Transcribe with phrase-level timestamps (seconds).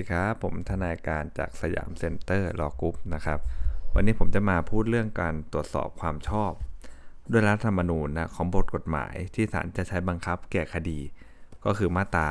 [0.00, 3.38] ดีครับ ผมทนายการจาก Siam Center Law Group นะครับ
[3.94, 6.52] วันนี้ผมจะมาพูดเรื่องการตรวจสอบความชอบ
[7.30, 11.00] ด้วยรัฐธรรมนูญนะของบทกฎหมายที่ศาลจะใช้บังคับแก่คดี
[11.64, 12.28] ก็คือมาตรา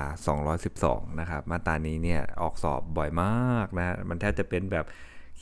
[0.57, 4.85] 212 นะครับ มาตรานี้เนี่ยออกสอบบ่อยมากนะ มันแทบจะเป็นแบบ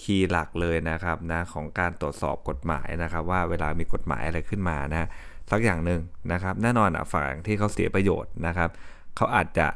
[0.01, 5.07] key หลักเลยนะครับนะของการตรวจสอบกฎหมายนะครับ ว่าเวลามีกฎหมายอะไรขึ้นมานะ
[5.51, 8.69] สักอย่างหนึ่งนะครับ แน่นอนอะฝั่งที่เขาเสียประโยชน์นะครับ
[9.15, 9.67] เขาอาจจะ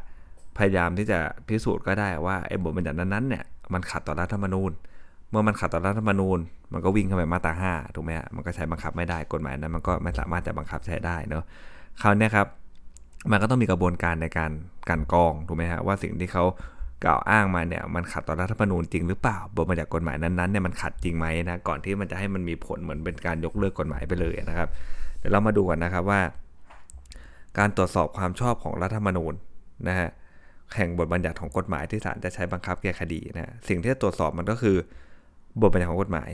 [0.58, 4.72] พยายามที่จะพิสูจน์ก็ได้ว่าไอ้บทบัญญัตินั้นๆเนี่ยมันขัดต่อรัฐธรรมนูญ
[5.30, 6.40] เมื่อมันขัดต่อรัฐธรรมนูญ
[6.74, 11.44] มันก็วิ่งเข้าไปมาตราห้าถูกไหมฮะมันก็ใช้บังคับไม่ได้กฎหมายนั้นมันก็ไม่สามารถจะบังคับใช้ได้เนาะ
[12.02, 12.48] คราวนี้ครับ
[13.32, 14.52] มันก็ต้องมีกระบวนการในการ
[14.90, 16.44] กันกองถูกไหมฮะว่าสิ่งที่เขา
[17.06, 24.70] กล่าวอ้างมาเนี่ยมันขัดต่อรัฐธรรมนูญจริงหรือเปล่าบทบัญญัติกฎหมายนั้นๆเนี่ยมันขัดจริงไหมนะก่อนที่มันจะให้มันมีผลเหมือนเป็นการยกเลิกกฎหมายไปเลยนะครับ
[25.20, 26.22] เดี๋ยวเรามาดูกันนะครับว่า
[27.58, 29.34] การตรวจสอบความชอบของรัฐธรรมนูญ
[29.88, 30.10] นะฮะ
[30.76, 34.76] แห่งบทบัญญัติของกฎหมายที่ศาลจะใช้บังคับแก่คดีนะสิ่งที่จะตรวจสอบมันก็คือ
[35.62, 36.30] บทบัญญัติของกฎหมาย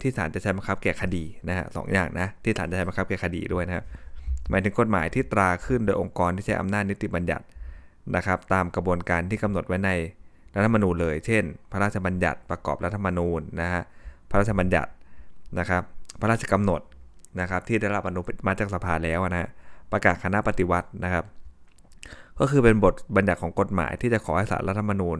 [0.00, 3.84] ที่ศาลจะใช้บังคับแก่คดีนะฮะสองอย่างนะที่ศาลจะใช้บังคับแก่คดีด้วยนะครับ
[4.50, 7.44] หมายถึงกฎหมายที่ตราขึ้นโดยองค์กรที่ใช้อำนาจนิติบัญญัติ
[8.16, 9.90] นะครับ ตามกระบวนการที่กำหนดไว้ใน
[10.54, 13.82] รัฐธรรมนูญเลย เช่น พระราชบัญญัติประกอบรัฐธรรมนูญนะฮะ
[14.30, 14.90] พระราชบัญญัติ
[15.58, 15.82] นะครับ
[16.20, 16.80] พระราชกำหนด
[17.40, 19.50] นะครับที่ได้รับอนุมัติจากสภาแล้วนะฮะ
[19.92, 21.24] ประกาศคณะปฏิวัตินะครับ
[22.42, 25.18] ก็คือเป็นบทบัญญัติของกฎหมายที่จะขอให้ศาลรัฐธรรมนูญ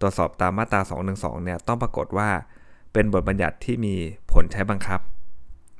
[0.00, 0.80] ตรวจสอบตามมาตรา
[1.12, 2.28] 212 เนี่ยต้องปรากฏว่า
[2.92, 3.94] เป็นบทบัญญัติที่มี
[4.32, 5.00] ผลใช้บังคับ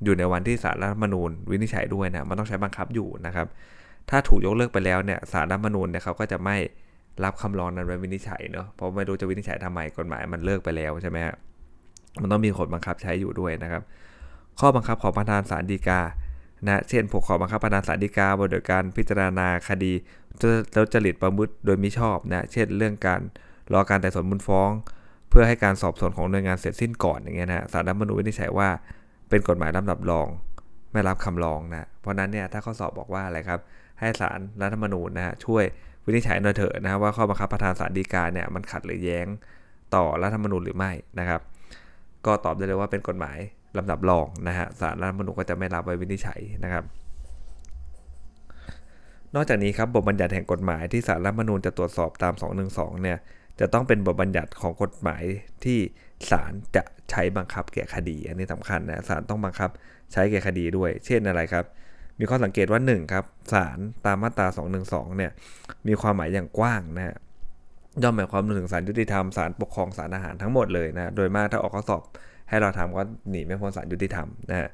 [0.05, 3.47] อยู่ในวันที่ศาลรัฐธรรมนูญวินิจฉัยด้วยนะมันต้องใช้บังคับอยู่นะครับ
[4.10, 6.56] ถ้าถูกยกเลิกไปแล้วเนี่ยศาลรัฐธรรมนูญเนี่ยเขาก็จะไม่
[7.25, 11.34] รับคำร้องนั้นไว้วินิจฉัยเนาะเพราะไม่รู้จะวินิจฉัยทำไมกฎหมายมันเลิกไปแล้วใช่ไหมฮะ
[12.20, 13.82] มันต้องมีผลบังคับใช้อยู่ด้วยนะครับ
[14.60, 16.00] ข้อบังคับของประธานศาลฎีกา
[16.66, 19.92] นะเช่นผูกขอบังคับประธานศาลฎีกาบโดยการพิจารณาคดี
[20.72, 23.20] แล้วจริตประมุตโดยมิชอบนะเช่นเรื่องการ
[23.72, 24.70] รอการไต่สวนมูลฟ้อง
[25.30, 28.69] เพื่อให้การสอบสวนของหน่วยงานเสร็จสิ้นก่อนอย่างเงี้ยนะศาลรัฐมนูญวินิจฉัยว่า
[29.28, 30.28] เป็นกฎหมายลำดับรอง
[30.92, 33.60] ไม่รับคำร้องนะเพราะนั้นเนี่ยถ้าข้อสอบบอกว่าอะไรครับ
[34.00, 35.64] ให้ศาลรัฐธรรมนูญนะฮะช่วย
[36.06, 39.26] วินิจฉัยหน่อยเถอะนะว่าข้อบังคับประธานศาลฎีกาเนี่ยมันขัดหรือแย้ง
[39.94, 41.40] ต่อรัฐธรรมนูญหรือไม่นะครับ
[42.26, 43.38] ก็ตอบได้เลยว่าเป็นกฎหมาย
[43.78, 46.84] ลำดับรองนะฮะศาลรัฐธรรมนูญก็จะไม่รับไว้วินิจฉัยนะครับ
[49.34, 52.34] นอกจากนี้ครับบทบัญญัติแห่งกฎหมายที่ศาลรัฐมนูญจะตรวจสอบตาม
[52.68, 53.18] 212 เนี่ย
[53.60, 55.22] จะต้องเป็นบทบัญญัติของกฎหมาย
[55.64, 55.78] ที่
[56.30, 59.70] ศาลจะใช้บังคับแก่คดี อันนี้สำคัญนะศาลต้องบังคับ
[60.12, 61.64] ใช้แก่คดีด้วย เช่นอะไรครับ
[62.19, 64.46] มีข้อสังเกตว่า1ครับศาลตามมาตรา
[64.82, 65.32] 212 เนี่ย
[65.88, 67.16] มีความหมายอย่างกว้างนะฮะ
[68.02, 72.02] ย่อมหมายความถึงศาลยุติธรรมศาลปกครองศาลอาหารทั้งหมดเลยนะโดยมากถ้าออกข้อสอบ
[72.48, 74.69] ให้เราทำก็หนีไม่พ้นศาลยุติธรรมนะฮะ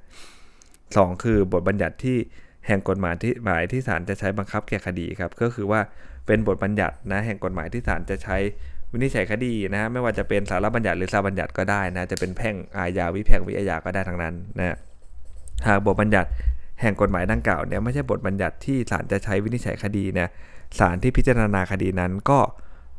[0.97, 2.19] สองคือบทบัญญัติที่
[2.67, 5.81] แห่งกฎหมายที่หมายที่ศาลจะใช้บังคับแก่คดีครับก็คือว่า
[6.27, 8.37] เป็นบทบัญญัตินะแห่งกฎหมายที่ศาลจะใช้
[8.93, 14.77] วินิจฉัยคดีนะฮะไม่ว่าจะเป็นสารบัญญัติหรือสารบัญญัติก็ได้นะจะเป็นแพ่งอาญาวิแพ่งวิอาญาก็ได้ทั้งนั้นนะ
[15.67, 16.29] หากบทบัญญัติ
[16.81, 20.29] แห่งกฎหมายดังกล่าวเนี่ยไม่ใช่บทบัญญัติที่ศาลจะใช้วินิจฉัยคดีเนี่ย
[20.79, 22.39] ศาลที่พิจารณาคดีนั้นก็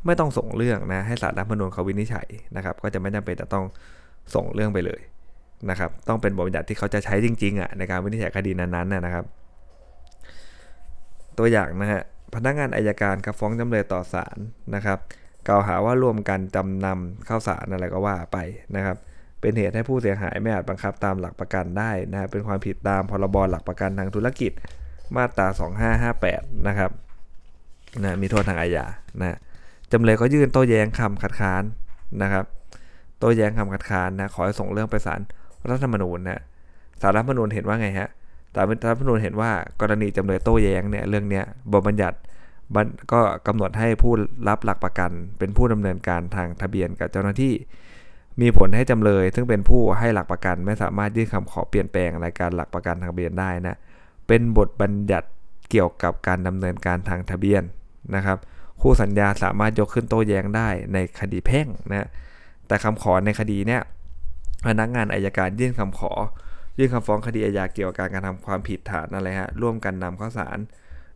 [0.06, 3.64] ไม่ต้องส่งเรื่องนะให้ศาลรัฐมนูญเขาวินิจฉัยนะครับ ก็จะไม่จำเป็นจะต้อง
[4.34, 5.00] ส่งเรื่องไปเลย
[5.70, 9.24] นะครับ ต้องเป็นบทบัญญัติที่เขาจะใช้จริงๆอะในการวินิจฉัยคดีนั้นๆนะครับ
[11.38, 12.02] ตัวอย่างนะฮะ
[12.34, 14.38] พนักงานอายการครับฟ้องจำเลยต่อศาล
[14.74, 14.98] นะครับ
[15.48, 18.38] กล่าวหาว่าร่วมกันจำนำเข้าสารอะไรก็ว่าไป
[18.76, 18.96] นะครับ
[19.40, 24.52] เป็นเหตุให้ผู้เสียหายไม่อาจบังคับตามหลักประกันได้นะเป็นความผิดตามพรบหลักประกันทางธุรกิจ
[25.16, 25.46] มาตรา
[26.06, 26.90] 2558 นะครับ
[28.04, 28.86] นะมีโทษทางอาญา
[29.20, 29.38] นะ
[29.92, 31.62] จำเลยก็ยื่นโต้แย้งคำคัดค้าน
[32.22, 32.44] นะครับ
[33.18, 35.20] โต้แย้งคำคัดค้านนะขอให้ส่งเรื่องไปศาล
[35.70, 36.42] รัฐธรรมนูญนะ
[37.00, 38.08] ศาลรัฐธรรมนูญเห็นว่าไงฮะ
[38.54, 42.18] ศาลรัฐธรรมนูญเห็นว่ากรณีจำเลยโต้แย้งเนี่ยเรื่องเนี้ยบทบัญญัติ
[43.12, 44.12] ก็กำหนดให้ผู้
[44.48, 47.54] รับหลักประกัน เป็นผู้ดำเนินการทางทะเบียนกับเจ้าหน้าที่
[48.40, 53.76] มีผลให้จำเลย ซึ่งเป็นผู้ให้หลักประกันไม่สามารถยื่นคำขอเปลี่ยนแปลงรายการหลักประกันทางทะเบียนได้นะ
[54.26, 55.28] เป็นบทบัญญัติ
[55.70, 57.62] เกี่ยวกับการดำเนินการทางทะเบียน
[58.14, 58.38] นะครับ
[58.80, 62.08] คู่สัญญาสามารถยกขึ้นโต้แย้งได้ในคดีแพ่งนะ
[62.66, 63.82] แต่คำขอในคดีเนี่ย
[64.66, 66.12] พนักงานอายการยื่นคำขอ
[66.78, 70.58] ยื่นคำฟ้องคดีอาญาเกี่ยวกับการกระทำความผิดฐานอะไรฮะร่วมกันนำข้าสาร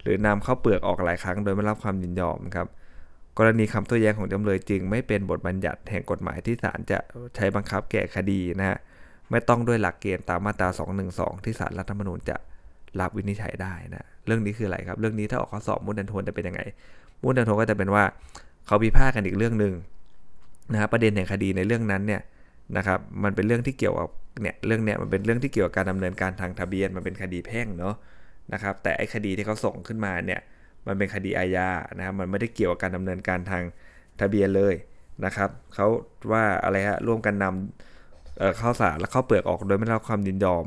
[0.03, 2.67] หรือนำข้าเปลือกออกหลายครั้งโดยไม่รับความยินยอมครับ
[3.39, 6.99] กรณีคำโต้แย้งของจำเลยจึงไม่เป็นบทบัญญัติแห่งกฎหมายที่ศาลจะ
[7.37, 8.79] ใช้บังคับแก่คดีนะฮะ
[9.31, 10.69] ไม่ต้องด้วยหลักเกณฑ์ตามมาตรา
[11.07, 12.37] 212 ที่ศาลรัฐธรรมนูญจะ
[13.01, 16.61] รับวินิจฉัยได้นะเรื่องนี้คืออะไรครับ เรื่องนี้ถ้าออกข้อสอบมุนดันทวนจะเป็นยังไง
[17.23, 18.05] มุนดันทวนก็จะเป็นว่า
[18.67, 19.73] เขาพิพาทกันอีกเรื่องหนึ่ง
[20.73, 22.21] นะฮะประเด็นแห่งคดีในเรื่องนั้นเนี่ย
[22.77, 24.09] นะครับมันเป็นเรื่องที่เกี่ยวกับ
[24.41, 27.95] เนี่ยเรื่องเนี้ยมันเป็นเรื่องที่เกี่ยวกับการดำเนินการทางทะเบียนมันเป็นคดีแพ่งเนาะ
[28.53, 30.41] นะครับแต่ไอ้คดีที่เขาส่งขึ้นมาเนี่ย
[30.87, 31.69] มันเป็นคดีอาญา
[31.99, 33.63] นะครับมันไม่ได้เกี่ยวกับการดำเนินการทาง
[34.21, 34.75] ทะเบียนเลย
[35.25, 35.87] นะครับเขา
[36.33, 40.65] ว่าอะไรฮะร่วมกันนำข้าวสารและข้าวเปลือกออกโดยไม่ได้รับความยินยอม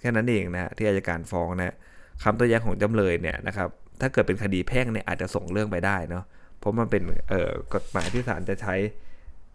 [0.00, 1.74] แค่นั้นเองนะฮะที่อายการฟ้องนะ
[2.22, 3.68] คำตัวแย้งของจำเลยเนี่ยนะครับ
[4.00, 6.24] ถ้าเกิดเป็นคดีแพ่งเนี่ยอาจจะส่งเรื่องไปได้เนาะ
[6.58, 7.02] เพราะมันเป็น
[7.74, 8.74] กฎหมายที่ศาลจะใช้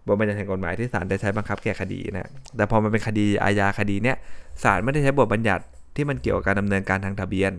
[0.07, 4.17] บทบัญญัติแห่งกฎหมายที่ศาลจะใช้บังคับแก้คดีนะแต่พอมันเป็นคดีอาญาคดีเนี่ย
[4.63, 5.63] ศาลไม่ได้ใช้บทบัญญัติ
[5.95, 7.51] ที่มันเกี่ยวกับการดำเนินการทางทะเบียน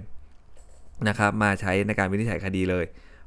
[1.09, 2.85] นะครับมาใช้ในการวินิจฉัยคดีเลย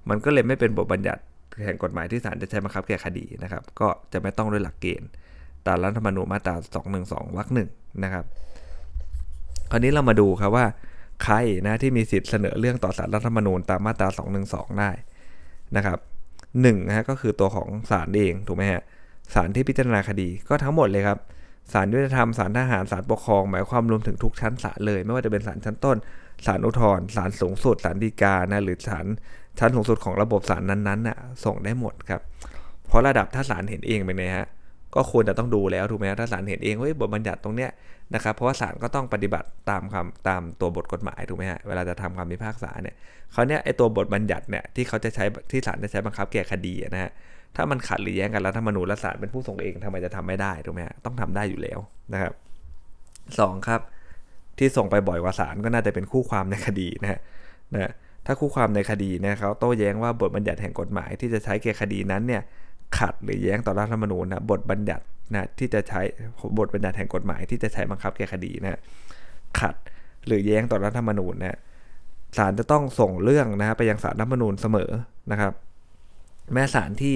[0.09, 1.21] มันก็เลยไม่เป็นบทบัญญัติ
[1.65, 5.09] แห่งกฎหมายที่ศาลจะใช้บังคับแก้คดีนะครับ ก็จะไม่ต้องด้วยหลักเกณฑ์
[5.67, 6.56] ตามรัฐธรรมนูญมาตรา
[6.95, 7.69] 212วรรคหนึ่ง
[8.03, 8.25] นะครับ
[9.71, 10.65] คราวนี้เรามาดูครับว่า
[11.23, 11.35] ใคร
[11.67, 14.07] นะที่มีสิทธิ์เสนอเรื่องต่อสารรัฐธรรมนูญตามมาตรา
[14.44, 14.91] 212 ได้
[15.75, 16.00] นะครับ
[16.62, 18.83] หนึ่งนะฮะก็คือตัวของศาลเองถูกไหมฮะ
[19.33, 21.19] ศาลที่พิจารณาคดีก็ทั้งหมดเลยครับ
[21.74, 25.98] ศาลยุติธรรมศาลทหารศาลปกครอง หมายความรวมถึงทุกชั้นศาลเลย ไม่ว่าจะเป็นศาลชั้นต้น
[26.45, 29.06] ศาลอุทธรณ์ศาลสูงสุดศาลฎีกานะหรือศาล
[29.60, 32.22] ชั้นสูงสุดของระบบศาลนั้นๆน่ะส่งได้หมดครับ
[32.88, 34.48] เพราะระดับถ้าศาลเห็นเองเป็นไงฮะ
[34.95, 37.72] ก็ควรจะต้องดูแล้วถูกไหมถ้าศาลเห็นเองว่าบทบัญญัติตรงเนี้ย
[38.13, 42.95] นะครับเพราะว่าศาลก็ต้องปฏิบัติตามคำตามตัวบทกฎหมายถูกไหมฮะเวลาจะทำคำพิพากษาเนี่ย
[43.31, 47.12] เขาเนี้ยไอตัวบทบัญญัติเนี่ยที่เขาจะใช้ที่ศาลจะใช้บังคับแก้คดีนะฮะ
[47.56, 51.80] ถ้ามันขัดหรือแย้งกันรัฐธรรมนูญและศาลเป็นผู้ส่งเองทำไมจะทำไม่ได้ถูกไหมต้องทำได้อยู่แล้ว
[52.13, 52.34] นะครับ
[53.40, 53.81] สองครับ
[54.57, 57.19] ที่ส่งไปบ่อยกว่าศาลก็น่าจะเป็นคู่ความในคดีนะฮะ
[57.74, 57.92] นะ
[58.25, 62.42] ถ้าคู่ความในคดีนะเขาโต้แย้งว่าบทบัญญัติแห่งกฎหมายที่จะใช้แก่คดีนั้นเนี่ย
[62.98, 65.04] ขัดหรือแย้งต่อรัฐธรรมนูญนะบทบัญญัติ
[65.34, 66.01] นะที่จะใช้
[66.58, 68.80] บทบัญญัติแห่งกฎหมายที่จะใช้บังคับแก่คดีนะ
[69.60, 69.75] ขัด
[70.25, 71.58] หรือแย้งต่อรัฐธรรมนูญนะ
[72.38, 74.92] ศาลจะต้องส่งเรื่องนะไปยังศาลรัฐธรรมนูญเสมอ
[75.31, 75.54] นะครับ
[76.54, 77.16] แม้ศาลที่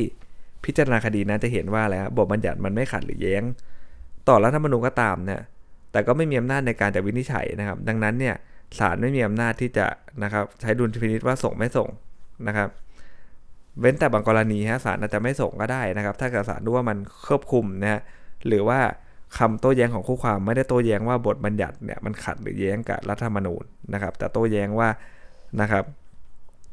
[0.65, 3.44] พิจารณาคดีนั้นจะเห็นว่าแล้วบทบัญญัติมันไม่ขัดหรือแย้ง
[4.27, 5.41] ต่อรัฐธรรมนูญก็ตามเนี่ย
[5.91, 8.35] แต่ก็ไม่มีอำนาจในการจะวินิจฉัยนะครับ ดังนั้นเนี่ย
[8.79, 9.85] ศาลไม่มีอำนาจที่จะ
[10.23, 11.89] นะครับใช้ดุลพินิษว่าส่งไม่ส่ง
[12.47, 12.69] นะครับ
[13.79, 16.97] เว้นแต่บางกรณีฮะศาลอาจจะไม่ส่งก็ได้นะครับ ถ้าเกิดศาลรู้ว่ามัน
[17.27, 18.01] ควบคุมนะฮะ
[18.47, 18.79] หรือว่า
[19.38, 23.63] คำโต้แย้งของคู่ความไม่ได้โต้แย้งว่าบทบัญญัติเนี่ยมันขัดหรือแย้งกับรัฐธรรมนูญ
[23.94, 24.89] นะครับ แต่โต้แย้งว่า
[25.61, 25.83] นะครับ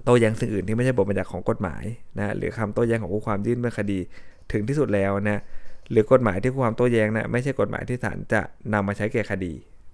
[0.07, 1.85] โต้แย้งสิ่งอื่นที่ไม่ใช่บทบัญญัติของกฎหมาย
[2.19, 3.99] นะหรือคำโต้แย้งของคู่ความยื่นเมื่อคดี
[4.53, 5.41] ถึงที่สุดแล้วนะ
[5.91, 8.41] หรือกฎหมายที่คู่ความโต้แย้งนะไม่ใช่กฎหมายที่ศาลจะ
[8.73, 9.53] นำมาใช้แก่คดี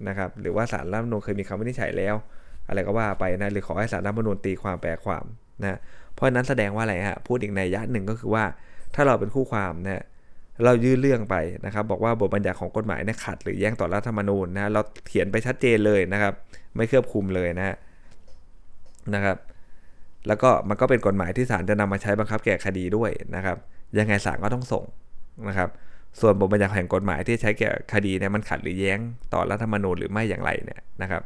[0.09, 2.15] นะครับหรือว่าศาลรัฐมนูญเคยมีคำวินิจฉัยแล้ว
[2.69, 5.25] อะไรก็ว่าไปนะหรือขอให้ศาลรัฐมนูญตีความแปลความ
[5.63, 5.79] นะ
[6.15, 8.45] เพราะนั้นแสดงว่าอะไรฮะพูดอีกในยะหนึ่งก็คือว่า
[8.95, 10.05] ถ้าเราเป็นคู่ความนะ
[10.65, 11.37] เรายื่นเรื่องไป
[11.67, 16.35] นะครับ บอกว่าบทบัญญัติของกฎหมายเนี่ยขัด หรือแย้งต่อรัฐธรรมนูญนะเราเขียนไปชัดเจนเลยนะครับ
[16.77, 17.77] ไม่เครือบคุมเลยนะ
[19.15, 19.37] นะครับ
[20.27, 23.57] แล้วก็มันก็เป็นกฎหมายที่ศาลจะนำมาใช้บังคับแก่คดีด้วยนะครับ
[23.99, 24.85] ยังไงศาลก็ต้องส่ง
[25.49, 25.69] นะครับ
[26.21, 28.99] ส่วนบทบัญญัติแห่งกฎหมายที่ใช้แก่คดีเนี่ยมันขัดหรือแย้ง
[29.33, 31.23] ต่อรัฐธรรมนูญหรือไม่อย่างไรเนี่ยนะครับ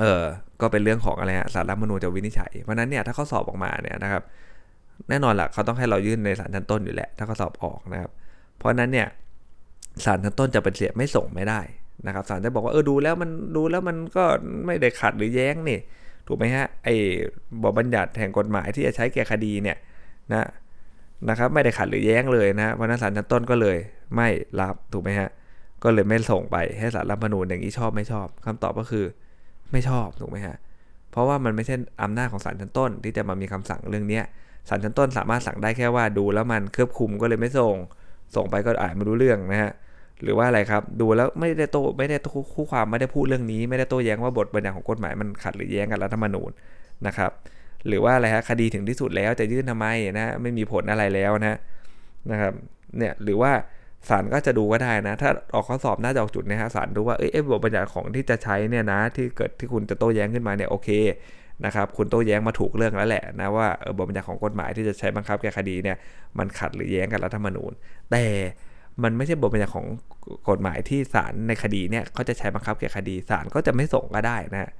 [0.00, 0.22] เออ
[0.60, 4.22] ก็เป็นเรื่องของอะไรฮะสารรัฐมนูญจะวินิจฉัย เพราะนั้นเนี่ยถ้าเขาสอบออกมาเนี่ยนะครับ
[5.08, 8.10] แน่นอนแหละเขาต้องให้เรายื่นในศาลชั้นต้นอยู่แหละ ถ้าเขาสอบออกนะครับ
[8.58, 9.06] เพราะนั้นเนี่ย
[10.04, 11.60] ศาลชั้นต้นจะเป็นเสียไม่ส่งไม่ได้
[12.06, 14.24] นะครับศาลจะบอกว่าเออดูแล้วมันดูแล้วมันก็
[14.66, 15.78] ไม่ได้ขัดหรือแย้งนี่
[16.28, 16.94] ถูกไหมฮะไอ้
[17.62, 19.76] บทบัญญัติแห่งกฎหมายที่จะใช้แก่คดีเนี่ย
[20.32, 20.48] นะ
[21.28, 23.76] นะครับไม่ได้ขัดหรือแย้งเลยนะเพราะนั้นศาลชั้นต้นก็เลย
[24.16, 24.28] ไม่
[24.60, 25.28] รับถูกไหมฮะ
[25.84, 29.04] ก็เลยไม่ส่งไปให้ศาลรัฐมนูญอย่างนี้ชอบไม่ชอบคำตอบก็คือ
[29.72, 30.56] ไม่ชอบถูกไหมฮะ
[31.10, 34.20] เพราะว่ามันไม่ใช่อำนาจของศาลชั้นต้น ที่จะมามีคำสั่งเรื่องนี้
[34.68, 37.76] ศาลชั้นต้นสามารถสั่งได้แค่ว่าดูแล้วมันเครือบคุมก็เลยไม่ส่ง
[38.36, 39.72] ส่งไปก็อ่านไม่รู้เรื่องนะฮะ
[40.22, 42.16] หรือว่าอะไรครับ ดูแล้วไม่ได้โตไม่ได้
[42.54, 46.50] คู่ความไม่ได้พูดเรื่องนี้ ไม่ได้โต้แย้งว่าบทบัญญัติของกฎหมายมันขัดหรือแย้งกับรัฐธรรมนูญ
[47.06, 47.30] นะครับ
[47.88, 49.86] หรือว่าอะไรฮะคดีถึงที่สุดแล้วจะยื่นทำไม
[50.18, 51.58] นะไม่มีผลอะไรแล้วนะ
[52.30, 52.52] นะครับ
[52.96, 53.52] เนี่ยหรือว่า
[54.08, 60.88] ศาลก็จะดูก็ได้นะ ถ้าออกข้อสอบน่าจะออกจุดนะฮะศาลดูว่าเอ้ยบทบัญญัติของที่จะใช้เนี่ยนะ ที่เกิดที่คุณจะโต้แย้งขึ้นมาเนี่ยโอเค
[61.64, 65.96] นะครับคุณโต้แย้งมาถูกเรื่องแล้วแหละนะว่าบทบัญญัติของกฎหมายที่จะใช้บังคับแก้คดีเนี่ย
[66.38, 67.72] มันขัดหรือแย้งกับรัฐธรรมนูญ
[68.10, 68.24] แต่
[69.02, 69.86] มันไม่ใช่บทบัญญัติของ
[70.48, 74.70] กฎหมายที่ศาลในคดีเนี่ยเขาจะใช้บังคับแก้คดีศาลก็จะไม่ส่งก็ได้นะ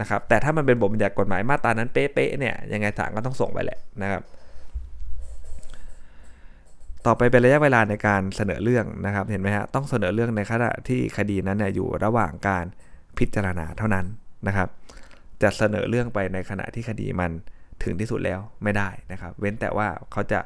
[0.00, 4.22] นะครับแต่ถ้ามันเป็นบทบัญญัติกฎหมายมาตรานั้นเป๊ะๆเนี่ยยังไงศาลก็ต้องส่งไปแหละนะครับ
[7.06, 12.64] ต่อไปเป็นระยะเวลาในการเสนอเรื่องนะครับ เห็นไหมฮะต้องเสนอเรื่องในขณะที่คดีนั้นเนี่ยอยู่ระหว่างการ
[13.18, 14.06] พิจารณาเท่านั้น
[14.46, 14.68] นะครับ
[15.42, 17.30] จะเสนอเรื่องไปในขณะที่คดีมัน
[17.82, 20.40] ถึงที่สุดแล้วไม่ได้นะครับ เว้นแต่ว่าเขาจะ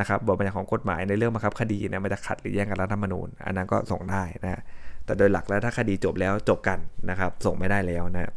[0.00, 4.62] นะครับบทบัญญัติของกฎหมายในเรื่องบังคับคดีเนี่ยมันจะขัดหรือแย้งกับรัฐธรรมนูญ อันนั้นก็ส่งได้นะ
[5.04, 6.78] แต่โดยหลักแล้วถ้าคดีจบแล้วจบกัน
[7.10, 8.32] นะครับ ส่งไม่ได้แล้วนะ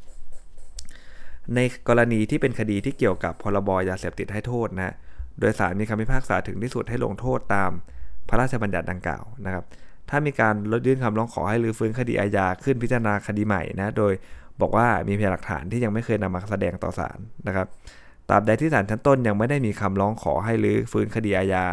[1.56, 4.94] ในกรณีที่เป็นคดีที่เกี่ยวกับพรบยาเสพติดให้โทษนะ
[5.40, 7.72] โดยสารมีคำพิพากษาถึงที่สุดให้ลงโทษตาม
[8.30, 9.64] พระราชบัญญัติดังกล่าวนะครับ
[10.10, 14.14] ถ้ามีการลดยื่นคำร้องขอให้รื้อฟื้นคดีอาญาขึ้นพิจารณาคดีใหม่นะ โดย
[14.62, 17.68] บอกว่ามีพยานหลักฐานที่ยังไม่เคยนำมาแสดงต่อศาลนะครับ
[18.30, 21.64] ตราบใดที่ศาลชั้นต้นยังไม่ได้มีคำร้องขอให้รื้อฟื้นคดีอาญา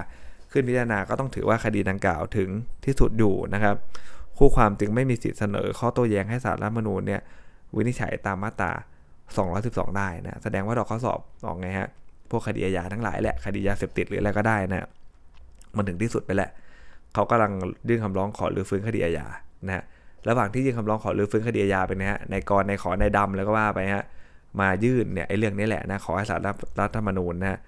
[0.52, 2.48] ขึ้นพิจารณาก็ต้องถือว่าคดีดังกล่าวถึง
[2.84, 3.76] ที่สุดอยู่นะครับ
[4.38, 7.20] คู่ความจึงไม่มีสิทธิเสนอ ข้อโต้แย้งให้ศาลรัฐมนูญเนี่ย
[7.76, 8.72] วินิจฉัยตามมาตรา
[9.34, 11.88] 212 ได้นะ แสดงว่าดอกข้อสอบออกไงฮะ
[12.30, 14.88] พวกคดีอาญาทั้งหลายแหละ คดียาเสพติดหรืออะไรก็ได้นะ
[15.76, 16.50] มันถึงที่สุดไปแหละ
[17.14, 17.52] เขากำลัง
[17.88, 19.26] ยื่นคำร้องขอรื้อฟื้นคดีอาญา
[19.66, 19.84] นะ
[20.28, 24.04] ระหว่างที่ยื่นคำร้องขอรื้อฟื้นคดีอาญาไปนะฮะ ในกรในขอในดำแล้วก็ว่าไปฮะ
[24.60, 26.40] มายื่นเนี่ยไอ้เรื่องนี้แหละนะขอให้ศาล
[26.80, 27.58] รัฐธรรมนูญนะ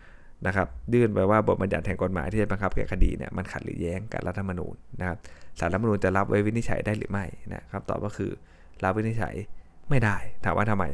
[0.47, 5.19] นะครับยื่นไปว่าบทบัญญัติแห่งกฎหมายที่จะบังคับแก่คดีเนี่ยมันขัดหรือแย้งกับรัฐธรรมนูญนะครับ
[5.59, 8.31] ศาลรัฐธรรมนูญจะรับไว้วินิจฉัยได้หรือไม่นะครับตอบก็คือ
[8.85, 9.35] รับวินิจฉัย
[9.91, 10.85] ไม่ได้ ถามว่าทำไม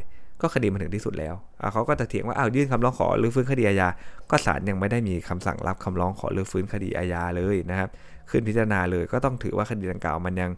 [0.41, 1.35] ก็คดีมันถึงที่สุดแล้ว
[1.73, 3.89] เขาก็จะเถียงว่าอ้าวยื่นคำร้องขอหรือฟื้นคดีอาญา
[4.31, 7.89] ก็ศาลยังไม่ได้มีคำสั่งรับคำร้องขอหรือฟื้นคดีอาญาเลยนะครับ
[8.31, 10.51] ขึ้นพิจารณาเลยก็ต้องถือว่าคดีดังกล่าวมันยัง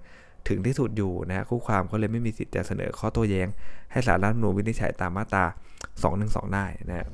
[0.49, 3.49] ถึงที่สุดอยู่นะคู่ความเขาเลยไม่มีสิทธิ์จะเสนอข้อโต้แย้ง
[3.93, 5.45] ให้ศาลรัฐธรรมนูญวินิจฉัยตามมาตรา
[5.95, 7.07] 212 ได้นะ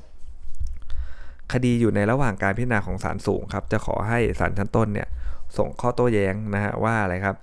[1.53, 5.07] คดีอยู่ในระหว่างการพิจารณาของศาลสูงครับจะขอให้ศาลชั้นต้นเนี่ย
[5.57, 7.37] ส่งข้อโต้แย้งนะฮะว่าอะไรครับ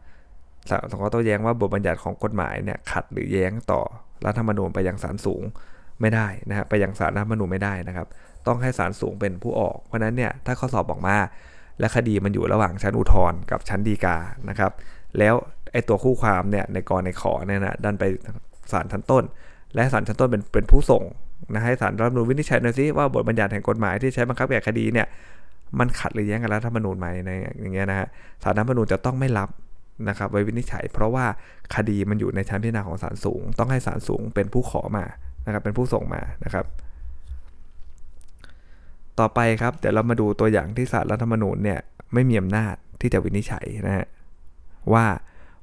[0.90, 3.80] ส่งข้อโต้แย้งว่าบทบัญญัติของกฎหมายเนี่ยขัดหรือแย้งต่อ
[4.26, 5.42] รัฐธรรมนูญไปยังศาลสูง
[6.00, 8.06] ไม่ได้นะฮะไปยังศาลรัฐธรรมนูญไม่ได้นะครับ
[8.46, 11.16] ต้องให้ศาลสูงเป็นผู้ออก เพราะนั้นเนี่ยถ้าข้อสอบออกมา
[11.80, 14.16] และคดีมันอยู่ระหว่างชั้นอุทธรณ์กับชั้นฎีกา
[14.48, 14.72] นะครับ
[15.18, 15.34] แล้ว
[15.72, 18.04] ไอตัวคู่ความเนี่ยในกรในขอเนี่ยนะดันไป
[18.72, 19.24] ศาลชั้นต้น
[19.74, 21.02] และศาลชั้นต้นเป็นเป็นผู้ส่ง
[21.52, 25.06] นะให้ศาลรัฐธรรมนูญวินิจฉัยหน่อยสิว่าบทบัญญัติแห่งกฎหมายที่ใช้บังคับแก่คดีเนี่ย
[25.78, 28.08] มันขัดหรือแย้งกับรัฐธรรมนูญไหมในอย่างเงี้ยนะฮะ
[28.42, 29.48] ศาลรัฐธรรมนูญจะต้องไม่รับ
[30.08, 31.26] นะครับไว้วินิจฉัย เพราะว่า
[31.74, 35.04] คดีมันอยู่ในชั้นพิจารณาของศาลสูง ต้องให้ศาลสูงเป็นผู้ขอมา
[35.46, 36.64] นะครับเป็นผู้ส่งมานะครับ
[39.18, 41.80] ต่อไปครับเดี๋ยวเรามาดูตัวอย่างที่ศาลรัฐธรรมนูญเนี่ย
[42.14, 44.06] ไม่มีอำนาจที่จะวินิจฉัยนะฮะ
[44.92, 45.04] ว่า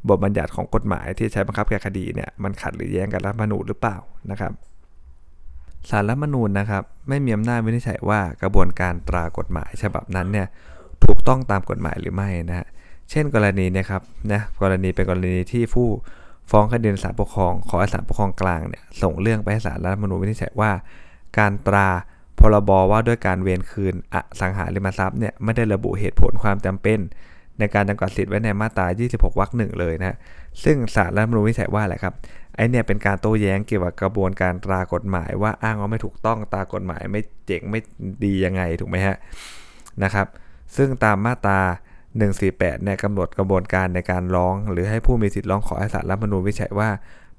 [0.09, 3.97] บทบัญญัติของกฎหมายที่ใช้บังคับแก่คดีเนี่ยมันขัดหรือแย้งกับรัฐธรรมนูญหรือเปล่า
[4.31, 4.53] นะครับ
[5.89, 10.47] สารรัฐธรรมนูญนะครับไม่มีอำนาจวินิจฉัยว่ากระบวนการตรากฎหมายฉบับนั้นเนี่ย
[11.03, 12.67] ถูกต้องตามกฎหมายหรือไม่นะฮะ
[13.11, 15.87] เช่น กรณีนะครับนะกรณีเป็นกรณีที่ผู้
[16.51, 20.71] ฟ้องคดีศาลปกครอง ขอให้ศาลปกครองกลางเนี่ยส่งเรื่องไปให้ศาลรัฐธรรมนูญวินิจฉัยว่า
[21.37, 21.87] การตรา
[22.39, 26.99] พรบว่าด้วยการเวรคืนอสังหาริมทรัพย์เนี่ยไม่ได้ระบุเหตุผลความจำเป็น
[27.59, 30.17] ในการจำกัดสิทธิ์ไว้ในมาตรา 26 วรรคหนึ่งเลยนะ
[30.63, 32.13] ซึ่งศาลรัฐมนูญวิจัยว่าอะไรครับ
[32.55, 37.81] ไอเนี่ยเป็นการโต้แย้งเกี่ยวกับกระบวนการตรากฎหมายว่าอ้างว่าไม่ถูกต้องตากฎหมายไม่เจ๋งไม่
[38.23, 39.15] ดียังไงถูกไหมฮะ
[40.03, 40.27] นะครับ
[40.75, 41.59] ซึ่งตามมาตรา
[42.21, 46.89] 148เนี่ยกำหนดกระบวนการในการร้อง หรือให้ผู้มีสิทธิ์ร้องขอให้ศาลรัฐมนูญวิจัยว่า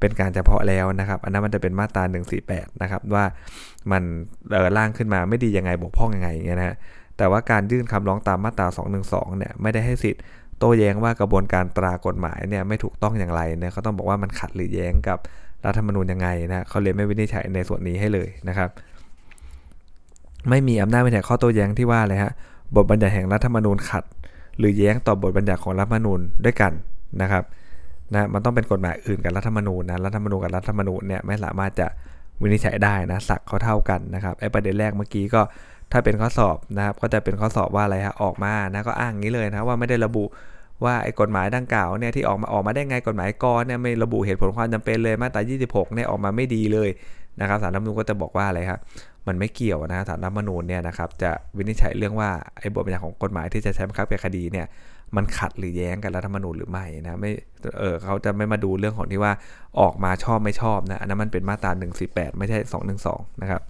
[0.01, 2.03] เป็นการเฉพาะแล้วนะครับอันนั้นมันจะเป็นมาตรา
[2.43, 3.25] 148นะครับว่า
[3.93, 4.03] มัน
[4.77, 6.77] ร่างขึ้นมาไม่ดียังไงบกพร่องยังไงอย่างเงี้ยนะ
[7.19, 8.67] แต่ว่าการยื่นคำร้องตามมาตรา
[9.03, 10.23] 212 เนี่ยไม่ได้ให้สิทธิ์
[10.59, 15.19] โต้แย้งว่ากระบวนการตรากฎหมายเนี่ยไม่ถูกต้องอย่างไรเนี่ยเขาต้องบอกว่ามันขัดหรือแย้งกับ
[15.67, 18.71] รัฐธรรมนูญยังไงนะเขาเลยไม่วินิจฉัยในส่วนนี้ให้เลยนะครับ
[20.49, 22.33] ไม่มีอำนาจวินิจฉัยข้อโต้แย้งที่ว่าเลยฮะ
[22.77, 24.05] บทบัญญัติแห่งรัฐธรรมนูญขัด
[24.59, 26.73] หรือแย้งต่อบทบัญญัติของรัฐธรรมนูญด้วยกัน
[27.23, 27.45] นะครับ
[28.13, 31.87] นะมันต้องเป็นกฎหมายอื่นกับรัฐธรรมนูญนะรัฐธรรมนูญกับรัฐธรรมนูญเนี่ยไม่สามารถจะ
[32.43, 35.41] วินิจฉัยได้นะสักเขาเท่ากันนะครับไอ้ประเด็นแรกเมื่อกี้ก็
[35.93, 40.25] ถ้าเป็นข้อสอบนะครับ ก็จะเป็นข้อสอบว่าอะไรฮะออกมานะก็อ้างงี้เลยนะว่าไม่ได้ระบุ
[40.85, 46.89] ว่าไอ้กฎหมายดังกล่าวเนี่ยที่ออกมาออกมาได้ไงกฎหมายกรเนี่ยไม่ระบุเหตุผลความจำเป็นเลยมาตรา 26เนี่ยออกมาไม่ดีเลย
[47.41, 48.81] นะครับสารรัฐมนูญก็จะบอกว่าอะไรครับ
[49.29, 54.67] มันไม่เกี่ยวนะสารรัฐมนูญเนี่ยนะครับจะวินิจฉัยเรื่องว่าไอ้บทบัญญัติของกฎหมายที่จะใช้บังคับแก่คดีเนี่ย
[55.17, 57.31] มันขัดหรือแย้งกับรัฐธรรมนูญหรือไม่นะไม่
[57.79, 59.33] เออเขาจะไม่มาดูเรื่องของที่ว่า
[59.81, 61.71] ออกมาชอบไม่ชอบนะอันนั้นมันเป็นมาตรา
[62.05, 62.59] 148 ไม่ใช่
[63.01, 63.63] 212 นะครับ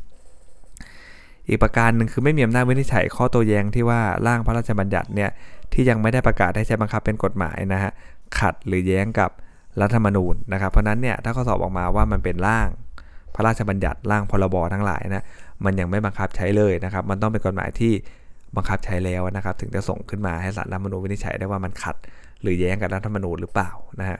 [1.48, 5.30] อีกประการหนึ่งคือไม่มีอำนาจวินิจฉัยข้อโต้แย้งที่ว่าร่างพระราชบัญญัติเนี่ย
[5.72, 7.92] ที่ยังไม่ได้ประกาศให้ใช้บังคับเป็นกฎหมายนะฮะ
[8.38, 9.30] ขัดหรือแย้งกับ
[9.80, 12.68] รัฐธรรมนูญนะครับ เพราะนั้นเนี่ยถ้าข้อสอบออกมาว่ามันเป็นร่าง
[13.34, 15.24] พระราชบัญญัติร่างพรบทั้งหลายนะ
[15.64, 17.92] มันยังไม่บังคับใช้เลยนะครับ มันต้องเป็นกฎหมายที่
[18.56, 21.96] บังคับใช้แล้วนะครับ ถึงจะส่งขึ้นมาให้ศาลรัฐธรรมนูญวินิจฉัยได้ว่ามันขัด
[22.42, 24.18] หรือแย้งกับรัฐธรรมนูญหรือเปล่านะฮะ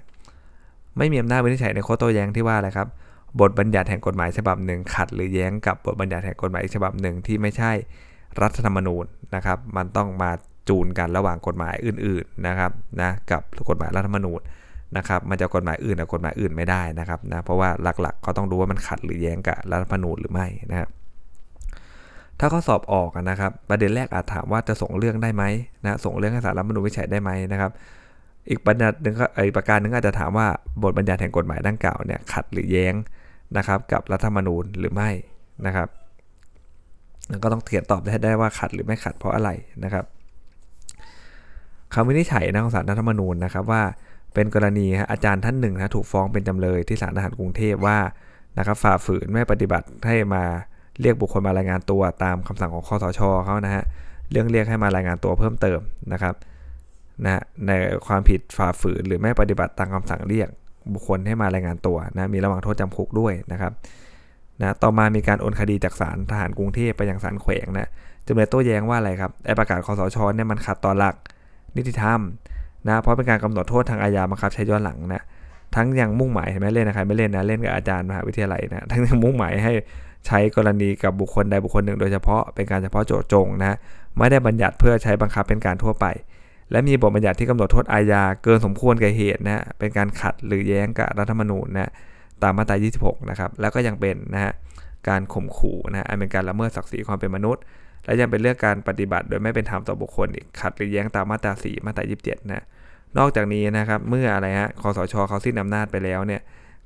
[0.99, 2.89] ไม่มีอำนาจวินิจฉัยในข้อโต้แย้งที่ว่าอะไรครับ
[3.41, 7.73] บทบัญญัติแห่งกฎหมายฉบับหนึ่งขัดหรือแย้งกับบทบัญญัติแห่งกฎหมายอีกฉบับหนึ่งที่ไม่ใช่
[8.41, 9.05] รัฐธรรมนูญ
[9.35, 10.31] นะครับ มันต้องมา
[10.69, 12.71] จูนกันระหว่างกฎหมายอื่นๆนะครับ
[13.01, 14.41] นะกับกฎหมายรัฐธรรมนูญ
[14.97, 20.89] นะครับมันจะกฎหมายอื่นกับกฎหมายอื่นไม่ได้นะครับนะเพราะว่าหลักๆเขาต้องดูว่ามันขัดหรือแย้งกับรัฐธรรมนูญหรือไม่นะครับ
[22.41, 25.45] ถ้าข้อสอบออกนะครับ ประเด็นแรกอาจถามว่าจะส่งเรื่องได้ไหม
[25.85, 27.71] นะส่งเรื่องให้ศาลรัฐธรรมนูญวิจัยได้ไหมนะครับ
[28.49, 30.47] อีกประเด็นหนึ่งก็อีกประการหนึ่งอาจจะถามว่า
[30.83, 32.95] บทบัญญัติแห่งกฎหมายดังกล่าวเนี่ยขัดหรือแย้ง
[33.57, 35.11] นะครับกับรัฐธรรมนูญหรือไม่
[35.67, 35.89] นะครับ
[37.43, 39.51] ก็ต้องเขียนตอบได้ได้ว่าขัดหรือไม่ขัดเพราะอะไร
[39.85, 40.05] นะครับ
[41.95, 43.83] คำวินิจฉัยนะของศาลรัฐธรรมนูญนะครับว่า
[44.35, 47.99] เป็นกรณีอาจารย์ท่านหนึ่งนะถูกฟ้องเป็นจำเลยที่ศาลทหารกรุงเทพว่า
[48.59, 50.43] นะครับฝ่าฝืนไม่ปฏิบัติให้มา
[51.01, 53.85] เรียกบุคคลมารายงานตัวตามคำสั่งของคอสชเขานะฮะ
[54.31, 55.81] เรื่องเรียกให้มารายงานตัวเพิ่มเติม
[56.13, 56.35] นะครับ
[57.25, 57.73] นะใน
[58.07, 60.49] ความผิดฝ่าฝืนหรือไม่ปฏิบัติตามคำสั่งเรียก
[60.95, 63.73] บุคคลให้มารายงานตัวนะมีระหว่างโทษจำคุกด้วยนะครับ
[64.61, 67.89] นะต่อมามีการโอนคดีจากศาลทหารกรุงเทพไปยังศาลแขวงนะ
[68.27, 71.15] จำเลยโต้แย้งว่าอะไรครับไอประกาศคอสชเนี่ยมันขัดต่อหลัก
[71.77, 72.21] นิติธรรม
[72.89, 75.23] นะเพราะเป็นการกำหนดโทษทางอาญาบังคับใช้ย้อนหลังนะ
[75.75, 79.73] ทั้งยังมุ่งหมายเห็นไหมเล่นนะครไม่เล่นนะเล่นกับอาจารย์มหาวิทยาลัยนะทั้งยังมุ่งหมายให้
[80.27, 83.77] ใช้กรณีกับบุคคลใดบุคคลหนึ่ง โดยเฉพาะเป็นการเฉพาะโจทย์จงนะ
[84.19, 86.07] ไม่ได้บัญญัติเพื่อใช้บังคับเป็นการทั่วไป
[86.71, 91.91] และมีบทบัญญัติที่กำหนดโทษอาญาเกินสมควรแก่เหตุนะฮะเป็นการขัดหรือแย้งกับรัฐธรรมนูญนะ
[92.43, 94.53] ตามมาตรา 26 นะครับ แล้วก็ยังเป็นนะฮะ
[95.09, 97.63] การข่มขู่นะอันเป็นการละเมิดศักดิ์ศรีความเป็นมนุษย์
[98.05, 102.65] และยังเป็นเรื่องการปฏิบัติโดยไม่เป็นธรรมต่อบุคคลอีกขัดหรือแย้งตามมาตรา 4 มาตรา 27 นะ
[103.19, 106.41] นอกจากนี้นะครับเมื่ออะไรฮะคอสชเขาสิ้นอำนาจไปแล้วเนี่ย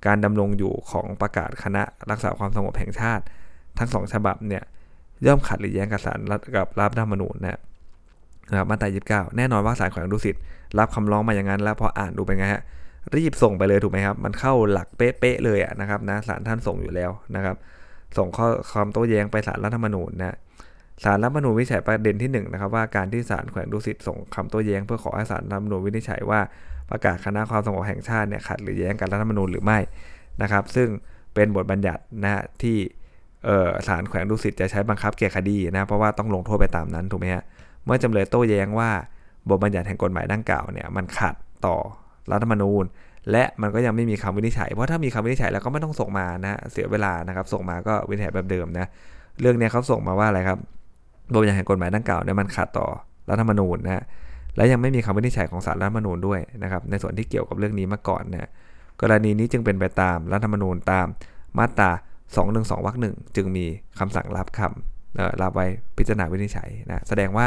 [0.07, 3.25] การดำรงอยู่ของประกาศคณะรักษาความสงบแห่งชาติ
[3.79, 4.63] ทั้งสองฉบับเนี่ย
[5.27, 6.19] ย่อมขัดหรือแย้งกับสาร
[6.57, 7.61] กับรัฐธรรมนูญนะ
[8.51, 10.37] นะครับมาตรา29 แน่นอนว่าสารแขวงดุสิต
[10.79, 12.63] รับคำร้องมาอย่างนั้น แล้วพออ่านดูเป็นไงฮะ
[13.17, 17.57] รีบส่งไปเลยถูกไหมครับ มันเข้าหลักเป๊ะๆเลยอะนะครับนะสารท่านส่งอยู่แล้วนะครับ
[18.17, 20.37] ส่งข้อความโต้แย้งไปสารรัฐธรรมนูญนะ
[21.05, 26.41] สารรัฐธรรมนูญวิจัยประเด็นที่1นนะครับว่าการที่ศาลแขวงดุสิตส่งคำโต้แย้ง เพื่อขอให้ศาลรัฐธรรมนูญวินิจฉัยว่า
[26.91, 29.79] ประกาศคณะความสงบแห่งชาติเนี่ยขัดหรือแย้งกับรัฐธรรมนูญหรือไม่
[30.43, 30.89] นะครับ ซึ่ง
[31.35, 32.77] เป็นบทบัญญัตินะที่
[33.89, 37.45] ศาลแขวงดุสิตจะใช้บังคับแก่คดีนะเพราะว่าต้องลงโทษไปตามนั้นถูกไหมฮะ
[37.85, 38.91] เมื่อจำเลยโต้แย้งว่า
[39.49, 41.35] บทบัญญัติแห่งกฎหมายดังกล่าวเนี่ยมันขัด
[41.67, 41.77] ต่อ
[42.31, 42.85] รัฐธรรมนูญ
[43.31, 48.87] และมันก็ยังไม่มีคำวินิจฉัย เพราะถ้ามีคำวินิจฉัยแล้วก็ไม่ต้องส่งมานะเสียเวลานะครับ ส่งมาก็วินิจฉัยแบบเดิมนะ
[49.41, 50.59] เรื่องนี้เขาส่งมาว่าอะไรครับ
[51.33, 52.87] บทบัญญัติแห่งกฎหมายดังกล่าวเนี่ยมันขัดต่อ
[53.31, 54.05] รัฐธรรมนูญนะ
[54.57, 58.51] และยังไม่มีคำวินิจฉัยของศาลรัฐธรรมนูญด้วยนะครับในส่วนที่เกี่ยวกับเรื่องนี้มาก่อนนะ
[59.01, 61.07] กรณีนี้จึงเป็นไปตามรัฐธรรมนูญตาม
[61.59, 61.91] มาตรา
[62.39, 63.67] 212วรรคหนึ่งจึงมี
[63.99, 64.92] คำสั่งรับคำ
[65.43, 65.67] รับไว้
[65.99, 67.47] พิจารณาวินิจฉัยนะแสดงว่า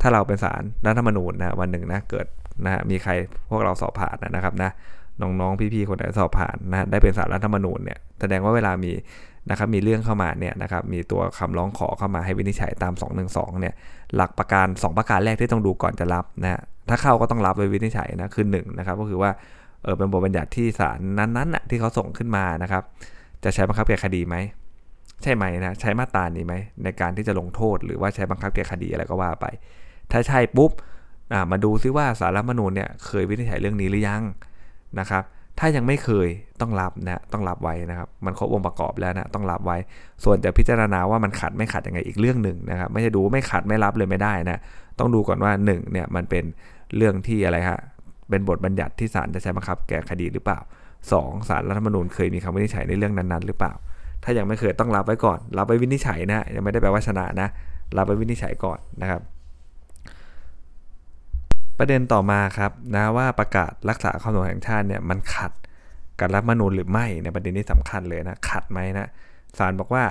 [0.00, 2.26] ถ้าเราเป็นศาลรัฐธรรมนูญนะวันหนึ่งนะเกิด
[2.64, 3.12] นะมีใคร
[3.50, 4.70] พวกเราสอบผ่านนะครับนะ
[5.22, 8.92] น้องๆพี่ๆคนไหนสอบผ่านนะได้เป็นสารรัฐธรรมนูญเนี่ยแสดงว่าเวลามี
[9.50, 12.92] นะครับมีเรื่องเข้ามาเนี่ยนะครับมีตัวคำร้องขอเข้ามาให้วินิจฉัยตาม
[13.26, 13.74] 212เนี่ย
[14.14, 19.30] หลักประการ 2 ประการแรกที่ต้องดูก่อนจะรับนะถ้าเข้าก็ต้องรับไว้วินิจฉัยนะคือ1นะครับก็คือว่า
[19.82, 22.82] เออเป็นบทบัญญัติที่ศาลนั้นๆน่ะที่เขาส่งขึ้นมานะครับ
[23.44, 24.36] จะใช้บังคับแก่คดีไหม
[25.22, 26.54] ใช่ไหมนะใช้มาตรานี้ไหม
[26.84, 29.46] ในการที่จะลงโทษ หรือว่าใช้บังคับแก่คดีอะไรก็ว่าไป
[30.12, 30.70] ถ้าใช่ปุ๊บ
[31.50, 34.22] มาดูซิว่าสารรัฐมนูญเนี่ยเคยวินิจฉัยเรื่องนี้หรือยัง
[35.00, 35.22] นะครับ
[35.58, 36.28] ถ้ายังไม่เคย
[36.60, 39.76] ต้องรับนะต้องรับไว้นะครับ มันครบองค์ประกอบแล้วนะต้องรับไว้
[40.24, 44.60] ส่วนจะพิจารณาว่ามันขัดไม่ขัดยังไงอีกเรื่องหนึ่งนะครับ ไม่ใช่ดูไม่ขัดไม่รับเลยไม่ได้นะ
[44.98, 46.44] ต้องดูก่อนว่า1เนี่ยมันเป็น
[46.96, 47.78] เรื่องที่อะไรฮะ
[48.30, 50.58] เป็นบทบัญญัติที่ศาลจะใช้บังคับแก้คดีหรือเปล่า
[51.04, 51.48] 2.
[51.48, 53.72] ศาลรัฐธรรมนูญเคยมีคำวินิจฉัยในเรื่องนั้นๆ หรือเปล่า
[54.24, 57.48] ถ้ายังไม่เคยต้องรับไว้ก่อน รับไว้วินิจฉัยนะยังไม่ได้แปลว่าชนะนะ
[57.96, 59.20] รับไว้วินิจฉัยก่อนนะครับ
[61.78, 65.52] ประเด็นต่อมาครับนะว่าประกาศรักษาความสงบแห่งชาติเนี่ยมันขัด
[66.20, 69.08] กับรัฐมนูญหรือไม่ในประเด็นนี้สำคัญเลยนะขัดไหมนะ
[69.58, 70.04] ศาลบอกว่า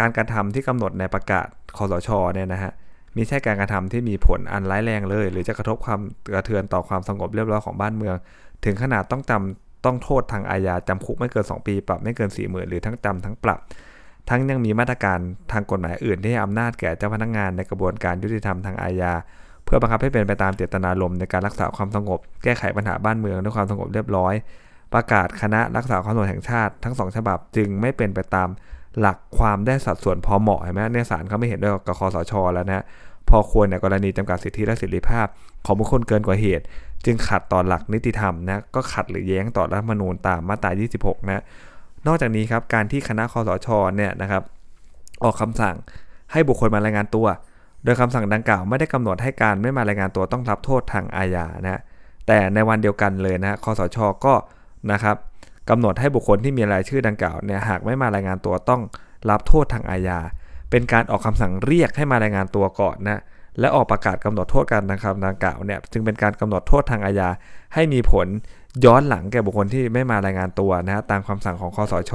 [0.00, 1.46] การกระทำที่กำหนดในประกาศ
[1.76, 2.72] คอสชเนี่ยนะฮะ
[3.16, 6.00] มีใช่การกระทำที่มีผลอันร้ายแรงเลย หรือจะกระทบความ
[6.34, 8.16] กระเทือนต่อความสงบเรียบร้อยของบ้านเมือง
[8.64, 13.60] ถึงขนาดต้องจำ ต้องโทษทางอาญาจำคุกไม่เกิน 2 ปี ปรับไม่เกิน4ี่หมื่นหรือทั้งจำทั้งปรับ
[14.28, 15.18] ทั้งยังมีมาตรการ
[15.52, 19.12] ทางกฎหมายอื่นที่ให้อำนาจแก่เจ้าพนักงงานในกระบวนการยุติธรรมทางอาญา
[19.64, 24.34] เพื่อบังคับให้เป็นไปตามเจตนารมณ์ในการรักษาความสงบ แก้ไขปัญหาบ้านเมืองด้วยความสงบเรียบร้อย
[24.94, 28.48] ประกาศคณะรักษาความสงบแห่งชาติทั้งสองฉบับจึงไม่เป็นไปตาม
[28.98, 32.84] หลักความได้สัดส่วนพอเหมาะเห็นไหมเนี่ยสารเขาไม่เห็นด้วยกับคอสชแล้วนะ
[33.28, 35.26] พอควรในกรณีจำกัดสิทธิและเสรีภาพ
[35.64, 36.64] ของบุคคลเกินกว่าเหตุ
[37.04, 41.42] จึงขัดต่อหลักนิติธรรมนะก็ขัดหรือแย้งต่อรัฐธรรมนูญตามมาตรา 26 นะ
[42.06, 44.42] นอกจากนี้ครับการที่คณะคอสชเนี่ยนะครับ
[45.24, 45.76] ออกคำสั่ง
[46.32, 47.26] ให้บุคคลมารายงานตัว
[47.84, 51.80] โดยคำสั่งดังกล่าวไม่ได้กำหนดให้การไม่มารายงานตัวต้องรับโทษทางอาญานะ
[52.26, 54.34] แต่ในวันเดียวกันเลยนะคอสชก็
[54.92, 55.16] นะครับ
[55.70, 58.82] กำหนดให้บุคคลที่มีรายชื่อดังกล่าวเนี่ยหากไม่มารายงานตัวต้อง
[59.30, 60.18] รับโทษทางอาญา
[60.72, 63.20] เป็นการออกคำสั่งเรียกให้มารายงานตัวก่อนนะ
[63.60, 67.28] และออกประกาศกำหนดโทษการนะครับดังกล่าวเนี่ยจึงเป็นการกำหนดโทษทางอาญา
[67.74, 68.26] ให้มีผล
[68.84, 72.12] ย้อนหลังแก่บุคคลที่ไม่มารายงานตัวนะตามคำสั่งของคอสช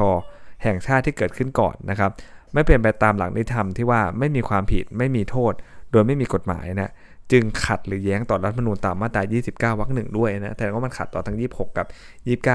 [0.64, 2.12] แห่งชาติที่เกิดขึ้นก่อนนะครับ
[2.54, 5.54] ไม่เป็นไปตามหลักนิธรรมที่ว่าไม่มีความผิดไม่มีโทษ
[5.92, 6.92] โดยไม่มีกฎหมายนะ
[7.32, 11.88] จึงขัดหรือแย้งต่อรัฐมนูญตามมาตรา 29 วรรคหนึ่งด้วยนะ แต่ว่ามันขัดต่อทั้ง 26 กับ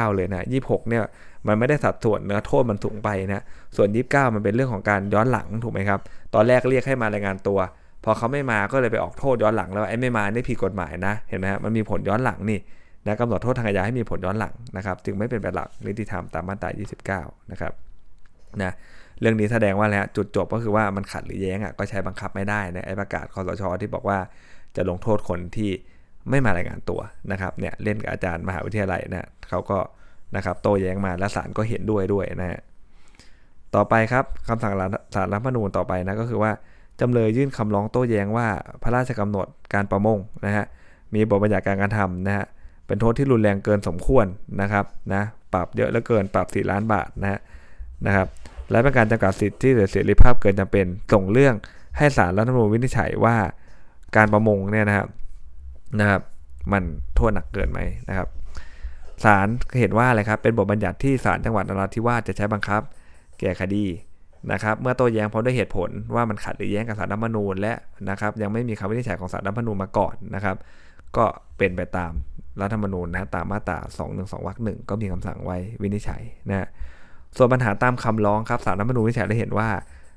[0.08, 1.02] 29 เลยนะ 26 เนี่ย
[1.46, 3.42] มันไม่ได้สัดส่วนเนื้อโทษมันสูงไปนะ
[3.76, 6.00] ส่วน 29 มันเป็นเรื่องของการย้อนหลังถูกไหมครับ
[6.35, 7.58] ตอนแรกเรียกให้มารายงานตัว
[8.04, 12.58] พอเขาไม่มาก็เลยไปออกโทษย้อนหลังแล้วไอ้ไม่มาได้ผิดกฎหมายนะ เห็นไหมครมันมีผลย้อนหลังนี่
[13.06, 17.72] นะกำหนดโทษทางอาญาให้มีผลย้อนหลังนะครับ จึงไม่เป็นไปหลักนิติธรรมตามมาตรา 29 นะครับ
[18.62, 18.72] นะ
[19.20, 24.18] เรื่องนี้แสดงว่าแล้วจุดจบก็คือว่ามันขัดหรือแย้งอะก็ใช้บังคับไม่ได้นะไอ้ประกาศคอสชที่บอกว่า
[24.76, 25.70] จะลงโทษคนที่
[26.30, 27.00] ไม่มารายงานตัว
[27.32, 29.78] นะครับเนี่ยเล่นกับอาจารย์มหาวิทยาลัยนะเขาก็
[30.37, 32.61] นะครับโต้แย้งมาและศาลก็เห็นด้วยด้วยนะฮะ
[33.74, 34.74] ต่อไปครับคำสั่ง
[35.14, 36.52] ศาลรัฐธรรมนูญต่อไปนะก็คือว่า
[37.00, 38.48] จำเลยยื่นคำร้องโต้แย้งว่า
[38.82, 40.64] พระราชกำหนดการประมงนะฮะ
[41.14, 42.44] มีบทบัญญัติการกระทำนะฮะ
[42.87, 44.26] เป็นโทษที่รุนแรงเกินสมควร
[44.61, 45.22] นะครับนะ
[45.54, 47.40] ปรับเยอะเหลือเกินปรับ 4 ล้านบาทนะฮะ
[48.06, 48.26] นะครับ
[48.70, 51.54] และเป็นการจำกัดสิทธิเสรีภาพเกินจำเป็นส่งเรื่อง
[51.96, 53.37] ให้ศาลรัฐธรรมนูญวินิจฉัยว่า
[54.16, 55.09] การประมงเนี่ยนะครับ
[56.01, 56.22] นะครับ
[56.72, 56.83] มัน
[57.14, 58.29] โทษหนักเกินไหมนะครับ
[59.25, 59.48] ศาล
[59.81, 62.83] เห็นว่าอะไรครับเป็นบทบัญญัติที่ศาลจังหวัดนราธิวาสจะใช้บังคับ
[63.40, 63.85] แก่คดี
[64.53, 67.72] นะครับ เมื่อโต้แย้งพร้อมด้วยเหตุผลว่ามันขัดหรือแย้งกับสารรัฐมนูญและ
[68.11, 70.57] นะครับยังไม่มีคำวินิจฉัยของสารรัฐมนูญมาก่อนนะครับ
[71.16, 71.25] ก็
[71.59, 72.12] เป็นไปตาม
[72.61, 73.79] รัฐธรรมนูญนะตามมาตรา
[74.12, 76.68] 212วรรคหนึ่งก็มีคำสั่งไว้วินิจฉัยนะ
[77.37, 79.68] ส่วนปัญหาตามคำร้องครับสารรัฐมนูญวินิจฉัยได้เห็นว่า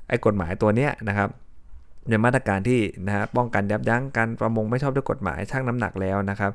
[0.08, 1.28] ไอ้กฎหมายตัวเนี้ยนะครับ
[2.08, 6.52] ในมาตรการที่นะฮะป้องกันยับยั้งการประมงไม่ชอบด้วยกฎหมายชั่งน้ำหนักแล้วนะครับ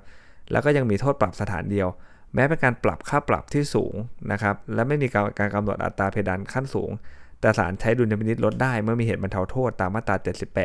[0.51, 1.87] แล้วก็ยังมีโทษปรับสถานเดียว
[2.35, 3.93] แม้เป็นการปรับค่าปรับที่สูง
[4.31, 5.07] นะครับ และไม่มี
[5.39, 6.91] การกำหนดอัตราเพดานขั้นสูง
[7.41, 10.15] แต่ศาลใช้ดุลยพินิจลดได้เมื่อมีเหตุบรรเทาโทษตามมาตรา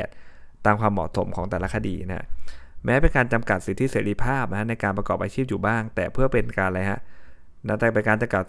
[0.08, 2.26] 78 ตามความเหมาะสมของแต่ละคดีนะ
[2.84, 7.00] แม้เป็นการจำกัดสิทธิเสรีภาพนะในการประกอบอาชีพอยู่บ้าง แต่เพื่อเป็นการอะไรฮะ
[7.66, 8.44] นะแต่เป็นการจำกัด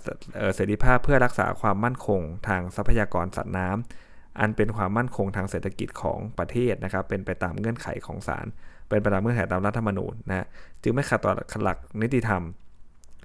[0.56, 4.07] เสรีภาพเพื่อรักษาความมั่นคง ทางทรัพยากรสัตว์น้ำ
[4.39, 8.45] อันเป็นความมั่นคงทางเศรษฐกิจของประเทศนะครับ เป็นไปตามเงื่อนไขของศาล
[8.89, 10.45] เป็นไปตามเงื่อนไขตามรัฐธรรมนูญนะ
[10.84, 11.32] จึงไม่ขัดต่อ
[11.63, 12.41] หลักนิติธรรม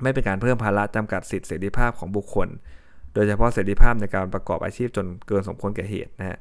[0.03, 2.49] ไม่เป็นการเพิ่มภาระจำกัดสิทธิเสรีภาพของบุคคล
[3.15, 6.39] โดยเฉพาะเสรีภาพในการประกอบอาชีพจนเกินสมควรแก่เหตุนะฮะ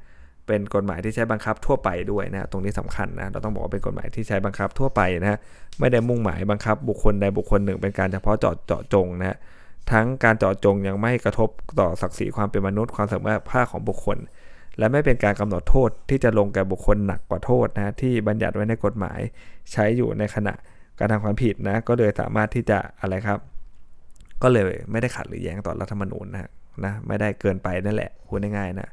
[0.47, 5.38] เป็นกฎหมายที่ใช้บังคับทั่วไปด้วยนะตรงนี้สำคัญนะเราต้องบอกว่าเป็นกฎหมายที่ใช้บังคับทั่วไปนะ
[5.79, 9.38] ไม่ได้มุ่งหมายบังคับบุคคลใดบุคคลหนึ่ง เป็นการเฉพาะเจาะเจาะจงนะ
[9.91, 14.17] ทั้งการเจาะจงยังไม่กระทบต่อศักดิ์ศรีความเป็นมนุษย์ความสมรรถภาพของบุคคล
[14.82, 19.20] และไม่เป็นการกำหนดโทษที่จะลงแก่บุคคลหนักกว่าโทษนะที่บัญญัติไว้ในกฎหมาย
[19.72, 20.54] ใช้อยู่ในขณะ
[21.00, 23.39] การทำความผิดนะก็เลยสามารถที่จะอะไรครับ
[24.44, 26.50] ก็เลยไม่ได้ขัดหรือแย้งต่อรัฐธรรมนูญนะ
[26.86, 28.89] นะไม่ได้เกินไปนั่นแหละพูดง่ายๆนะ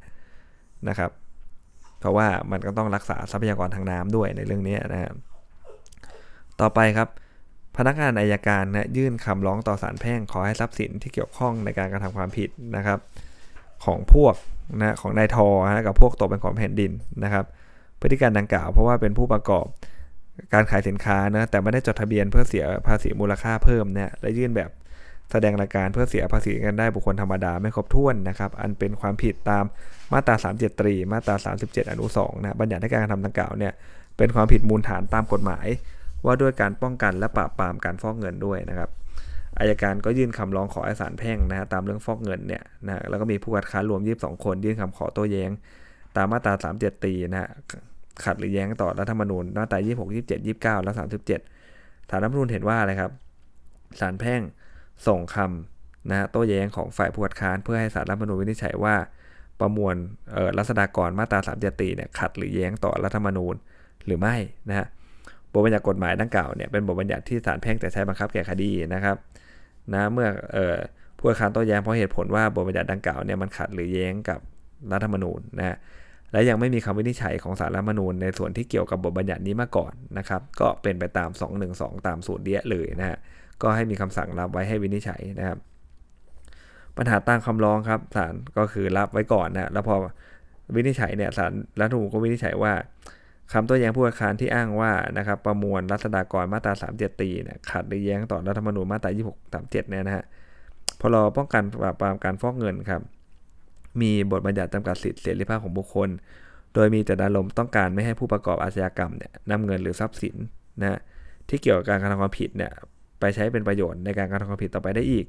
[0.89, 1.11] นะครับ
[2.01, 5.15] เพราะว่ามันก็ต้องรักษาทรัพยากรทางน้ำด้วยในเรื่องนี้นะครับ
[6.61, 7.09] ต่อไปครับ
[7.77, 12.99] พนักงานอายการนะยื่นคำร้องต่อศาลแพ่งขอให้ทรัพย์สินที่เกี่ยวข้องในการกระทำความผิดนะครับ
[13.85, 14.35] ของพวก
[14.77, 16.93] นะของนายทอนะกับพวกตกเป็นของแผ่นดิน
[17.25, 17.45] นะครับ
[18.01, 19.67] พฤติการดังกล่าวเพราะว่าเป็นผู้ประกอบ
[20.55, 24.71] การขายสินค้านะแต่ไม่ได้จดทะเบียนเพื่อเสียภาษีมูลค่าเพิ่มเนี่ยและยื่นแบบ
[25.33, 29.65] แสดงรายการเพื่อเสียภาษีกันได้บุคคลธรรมดาไม่ครบถ้วนนะครับ อันเป็นความผิดตาม
[30.13, 33.73] มาตรา 37ตรีมาตรา 37 อนุ2นะบัญญัติให้การกระทำดังกล่าวเนี่ย
[34.17, 35.67] เป็นความผิดมูลฐานตามกฎหมาย
[36.25, 38.91] ว่าด้วยการป้องกันและปราบปรามการฟอกเงินด้วยนะครับ
[39.59, 45.51] อายการก็ยื่นคำร้องขอให้ศาลแพ่งนะฮะตามเรื่องฟอกเงินเนี่ยนะแล้วก็มีผู้คัดค้านรวม 22 คน ยื่นคำขอโต้แย้ง
[46.17, 47.51] ตามมาตรา 37 ตีนะ
[48.25, 53.13] ขัดหรือแย้งต่อรัฐธรรมนูญมาตรา 26 27 29 และ 37ศาลรัฐธรรมนูญเห็นว่าอะไรครับ
[54.01, 54.41] ศาลแพ่ง
[55.07, 58.95] ส่งคำนะโต้แย้งของฝ่ายผู้คัดค้านเพื่อให้ศาลรัฐธรรมนูญวินิจฉัยว่า
[59.61, 59.97] ประมวล
[60.59, 63.55] รัษฎากรมาตรา 3 7 ตีเนี่ยขัดหรือแย้งต่อรัฐธรรมนูญ
[64.07, 64.37] หรือไม่
[64.69, 64.87] นะฮะ
[65.53, 69.17] บทบัญญัติกฎหมายดังกล่าวเนี่ยเป็นบทบัญญัติที่ศาลแพ่งจะใช้บังคับแก่คดีนะครับ
[69.95, 70.29] นะเมื่อ
[71.19, 74.41] ผู้คัดค้านโต้แย้งเพราะเหตุผลว่าบทบัญญัติดังกล่าวเนี่ยมันขัดหรือแย้งกับ
[74.93, 75.77] รัฐธรรมนูญนะ
[76.33, 81.31] และยังไม่มีคำวินิจฉัยของสารรัฐมนูญในส่วนที่เกี่ยวกับบทบัญญัตินี้มาก่อนนะครับ ก็เป็นไปตาม
[81.69, 83.19] 212 ตามสูตรเดียเลยนะฮะ
[83.63, 85.59] ก็ให้มีคำสั่งรับไว้ให้วินิจฉัยนะครับ
[86.97, 89.95] ปัญหาตั้งคำร้องครับศาลก็คือรับไว้ก่อนนะแล้วพอ
[90.75, 92.73] วินิจฉัยเนี่ยศาลรัฐธรรมนูญก็วินิจฉัยว่า
[93.53, 100.25] คำตัวแย้งผู้อาคารที่อ้างว่านะครับประมวลรัษฎากรมาตรา 3 7 ตีเนี่ยขัดหรือแย้งต่อรัฐธรรมนูญมาตรา 26 37 เนี่ยนะฮะ
[101.01, 103.03] พรป้องกันปราบปรามการฟอกเงินครับ
[104.01, 106.09] มีบทบัญญัติจำกัดสิทธิเสรีภาพของบุคคล
[106.75, 110.37] โดยมีแต่ดารมต้องการไม่ให้ผู้ประกอบอาชญากรรมเนี่ยนำเงินหรือทรัพย์สิน
[110.81, 111.01] นะ
[111.49, 112.73] ที่เกี่ยวกับการกระทำความผิดเนี่ย
[113.21, 115.27] ไปใช้เป็นประโยชน์ในการกระทำความผิดต่อไปได้อีก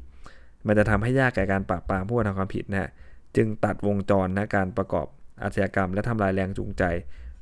[0.68, 2.90] มันจะทำให้ยากแก่การปราบปรามผู้กระทำความผิดนะ
[3.36, 5.08] จึงตัดวงจรนะการประกอบ
[5.44, 6.84] อาชญากรรม และทำลายแรงจูงใจ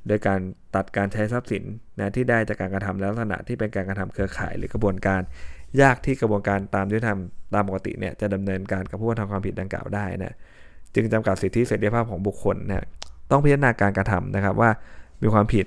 [0.06, 0.40] โดยการ
[0.74, 1.64] ตัดการใช้ทรัพย์สิน
[1.98, 5.20] นะที่ได้จากการกระทำและลักษณะที่เป็นการกระทำเครือข่ายหรือกระบวนการ
[5.80, 7.18] ยากที่กระบวนการตามยุติธรรม
[7.54, 10.34] ตามปกติเนี่ยจะดำเนินการกับผู้กระทำความผิดดังกล่าวได้นะ
[10.94, 12.86] จึงจำกัดสิทธิเสรีภาพของบุคคลนะ
[13.30, 14.70] ต้องพิจารณาการกระทำนะครับว่า
[15.22, 15.66] มีความผิด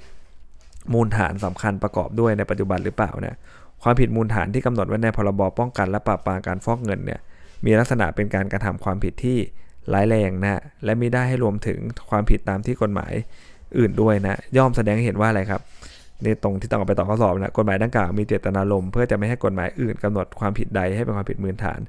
[0.93, 3.35] มูลฐานสำคัญประกอบด้วยในปัจจุบันหรือเปล่านะ
[3.83, 7.19] ความผิดมูลฐานที่กำหนดไว้ในพรบป้องกันและปราบปรามการฟอกเงินเนี่ย
[7.65, 9.37] มีลักษณะเป็นการกระทำความผิดที่
[9.93, 13.13] ร้ายแรงนะและมีได้ให้รวมถึงความผิดตามที่กฎหมาย
[13.77, 15.61] อื่นด้วยนะ ย่อมแสดงให้เห็นว่าอะไรครับ
[16.23, 21.79] ในตรงที่ต้องไปต่อข้อสอบนะกฎหมายดังกล่าวมีเจตนารมณ์เพื่อจะไม่ให้กฎหมายอื่นกำหนดความผิดใดให้เป็นความผิดมูลฐาน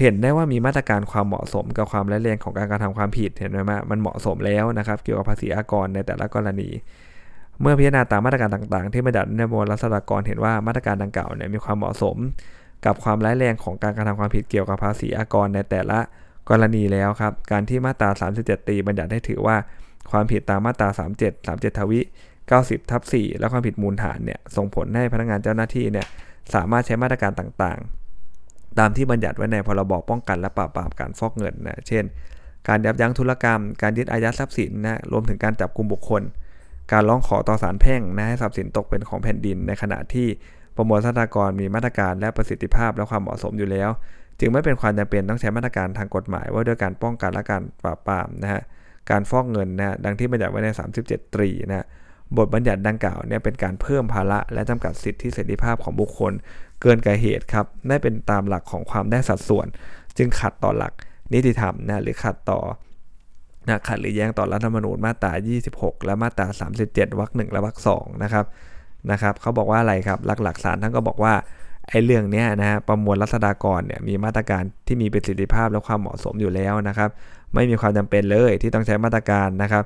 [0.00, 6.68] เห็นได้ว่ามีมาตรการความเหมาะสมกับความร้ายแรงของการกระทำความผิดเห็นไหมมันเหมาะสมแล้วนะครับ เกี่ยวกับภาษีอากรในแต่ละกรณี
[7.60, 12.16] เมื่อพิจารณาตามมาตรการต่างๆ ที่บัญญัติในบรัษฎากรเห็นว่ามาตรการดังกล่าวเนี่ยมีความเหมาะสม
[12.86, 15.98] กับความร้ายแรงของการกระทำความผิดเกี่ยวกับภาษีอากรในแต่ละ
[16.48, 19.56] กรณีแล้วครับ การที่มาตรา 37 ตีบัญญัติให้ถือว่า
[20.12, 22.00] ความผิดตามมาตรา 37 37 ทวิ
[22.44, 26.06] 90 ทับ 4 และความผิดมูลฐานเนี่ยส่งผลให้พนักงานเจ้าหน้าที่เนี่ย
[26.54, 32.04] สามารถใช้มาตรการต่างๆ ตามที่บัญญัติไว้ในพรบป้องกันและปราบปรามการฟอกเงินนะเช่น
[32.68, 36.22] การยับยั้งธุรกรรม การยึดอายัดทรัพย์สินนะรวมถึงการจับกลุ่มบุคคล
[36.92, 40.28] การร้องขอต่อศาลแพ่งนะให้ทรัพย์สินตกเป็นของแผ่นดิน ในขณะที่
[40.76, 43.90] ประมวลทรัพยากรมีมาตรการและประสิทธิภาพและความเหมาะสมอยู่แล้ว
[44.40, 48.62] จึงไม่เป็นความจำเป็นต้องใช้มาตรการทางกฎหมายว่าด้วยการป้องกันและการปราบปรามนะฮะ
[49.10, 50.68] การฟอกเงินนะดังที่บัญญัติไว้ใน
[51.02, 51.86] 37 ตรีนะ
[52.36, 56.32] บทบัญญัติดังกล่าวเนี่ยเป็นการเพิ่มภาระและจำกัดสิทธิเสรีภาพของบุคคล
[56.82, 59.66] เกินกว่าเหตุครับไม่เป็นตามหลักของความได้สัดส่วน
[60.18, 60.92] จึงขัดต่อหลัก
[61.32, 62.60] นิติธรรมนะหรือขัดต่อ
[63.68, 65.32] นะขัดหรือแย้งต่อรัฐธรรมนูญมาตรา
[65.68, 66.46] 26 และมาตรา
[66.82, 68.44] 37วรรคหนึ่งและวรรคสองนะครับ
[69.10, 71.34] นะครับเขาบอกว่าอะไรครับหลักๆศาลท่านก็บอกว่า
[71.88, 77.10] ไอ้เรื่องนี้นะฮะประมวลรัษฎากรเนี่ยมีมาตรการที่มีประสิทธิภาพและความเหมาะสมอยู่แล้วนะครับ
[77.54, 79.84] ไม่มีความจำเป็นเลยที่ต้องใช้มาตรการนะครับ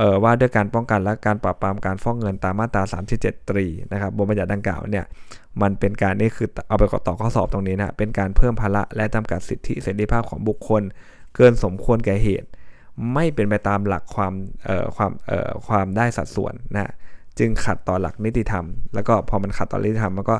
[0.00, 2.82] ออว่าด้วยการป้องกันและการปราบปรามการฟ้องเงินตามมาตรา
[3.16, 5.04] 37 ตรีนะครับบทบัญญัติดังกล่าวเนี่ย
[5.62, 10.82] มันเป็นการนี่คือเอาไปต่อข้อสอบตรงนี้นะเป็นการเพิ่มภาระและจำกัดสิทธิเสรีภาพของบุคคล
[11.36, 12.48] เกินสมควรแก่เหตุ
[13.14, 14.32] ไม่เป็นไปตามหลักความ
[14.68, 16.92] ออความออความได้สัดส่วนนะ
[17.38, 20.36] จึงขัดต่อหลักนิติธรรม แล้วก็พอมันขัดต่อนิติธรรมมันก็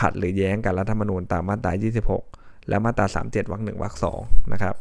[0.00, 1.72] ขัดหรือแย้งกับรัฐธรรมนูญตามมาตรา
[2.20, 4.20] 26 และมาตรา 37วรรคหนึ่งวรรคสอง
[4.52, 4.74] นะครับ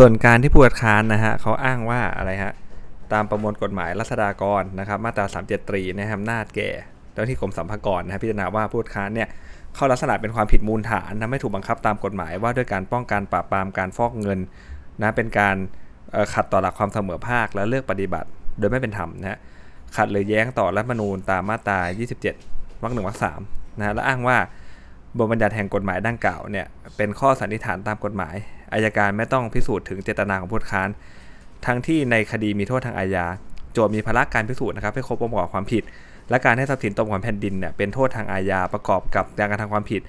[0.00, 2.52] ส่วนการที่ผู้คัดค้านนะฮะเขาอ้างว่าอะไรฮะ
[3.12, 6.70] ตามประมวลกฎหมายรัษฎากรนะครับมาตรา 37ตรีนะครอำนาจแก่
[7.12, 9.28] เจ้าที่กรมสรรพากรนะพิจารณาว่าผู้คัดค้านเนี่ย
[9.74, 14.38] เข้าลักษณะเป็นความผิดมูลฐานนะไม่ถูกบังคับตามกฎหมายว่าด้วยการป้องกันปราบปรามการฟอกเงิน
[15.00, 15.56] นะเป็นการ
[16.34, 19.38] ขัดต่อหลักความเสมอภาคและเลือกปฏิบัติ โดยไม่เป็นธรรมนะ
[19.96, 21.80] ขัดหรือแย้งต่อรัฐมนูญตามมาตรา
[22.28, 23.40] 27วรรคหนึ่งวรรคสาม
[23.78, 24.38] นะและอ้างว่า
[25.16, 26.66] บทบัญญัติแห่งกฎหมายดังกล่าวเนี่ย
[26.96, 28.34] เป็นข้อสันนิษฐานตามกฎหมาย
[28.72, 30.88] อายการไม่ต้องพิสูจน์ถึงเจตนาของผู้ค้าน
[31.66, 33.26] ทั้งที่ในคดีมีโทษทางอาญา
[33.72, 35.82] โจทย์มีภาระการพิสูจน์นะครับให้ครบองค์ประกอบความผิด
[36.30, 40.00] และการให้ทรัพย์สินตกของแผ่นดินเนี่ยเป็นโทษทางอาญาประกอบกับการกระทำความผิด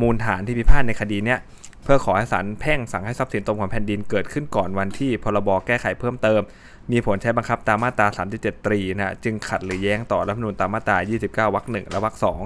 [0.00, 1.38] มูลฐานที่พิพาทในคดีเนี่ย
[1.84, 6.40] เพื่อขอให้ศาลแพ่งสั่งให้ทรัพย์สินตกของแผ่นดินเกิดขึ้นก่อนวันที่พรบแก้ไขเพิ่มเติม
[6.92, 12.40] มีผลใช้บังคับตามมาตรา 37ตรีนะจึงขัดหรือแย้งต่อรัฐธรรมนูญตามมาตรา 29วรรคหนึ่งและวรรคสอง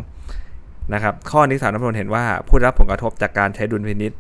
[0.95, 4.13] นะครับข้อนี้สารรัฐมนูญเห็นว่าผู้รับผลกระทบจากการใช้ดุลพินิษ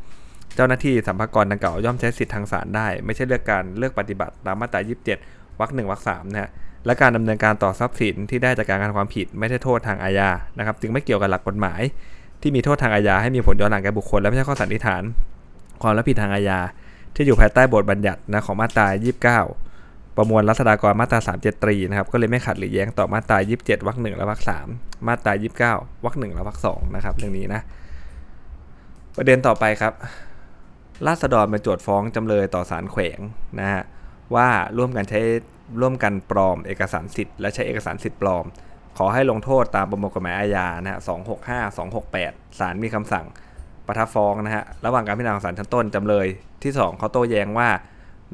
[0.55, 4.81] เจ้าหน้าที่สัมภาระดังกล่าวย่อมใช้สิทธิทางศาลได้ ไม่ใช่เลือกการเลือกปฏิบัติตามมาตรา
[5.20, 6.51] 27 วรรคหนึ่งวรรคสามนะฮะ
[6.87, 11.81] และการดำเนินการต่อทรัพย์สินที่ได้จากการกระทำความผิดไม่ใช่โทษทางอาญานะครับจึงไม่เกี่ยวกับหลักกฎหมาย
[12.42, 15.03] ที่มีโทษทางอาญาให้มีผลย้อนหลังแก่บุคคลและไม่ใช่ข้อสันนิษฐาน
[15.83, 16.59] ความรับผิดทางอาญา
[17.14, 18.87] ที่อยู่ภายใต้บทบัญญัตินะของมาตรา
[19.35, 19.71] 29
[20.16, 24.68] ประมวลรัษฎากรมาตรา 37ตรีนะครับก็เลยไม่ขัดหรือแย้งต่อมาตรา 27วรรคหนึ่งและวรรคสาม
[25.09, 25.33] มาตรา
[25.68, 27.61] 29วรรคหนึ่งและวรรคสองนะครับเรื่องนี้นะ
[29.16, 29.92] ประเด็นต่อไปครับ
[31.07, 33.20] ราษฎรมาโจทฟ้องจำเลยต่อศาลแขวง
[33.61, 33.83] นะฮะ
[34.35, 34.48] ว่า
[34.79, 35.20] ร่วมกันใช้
[35.81, 38.44] ร่วมกันปลอมเอกสารสิทธิ์และใช้เอกสารสิทธิ์ปลอม
[38.98, 41.01] ขอให้ลงโทษตามประมวลกฎหมายอาญานะฮะ
[41.38, 43.27] 265 268ศาลมีคำสั่ง
[43.87, 46.27] ประทับฟ้องนะฮะระหว่างการพิจารณาของศาลชั้นต้นจำเลย
[46.62, 47.68] ที่ 2เขาโต้แย้งว่า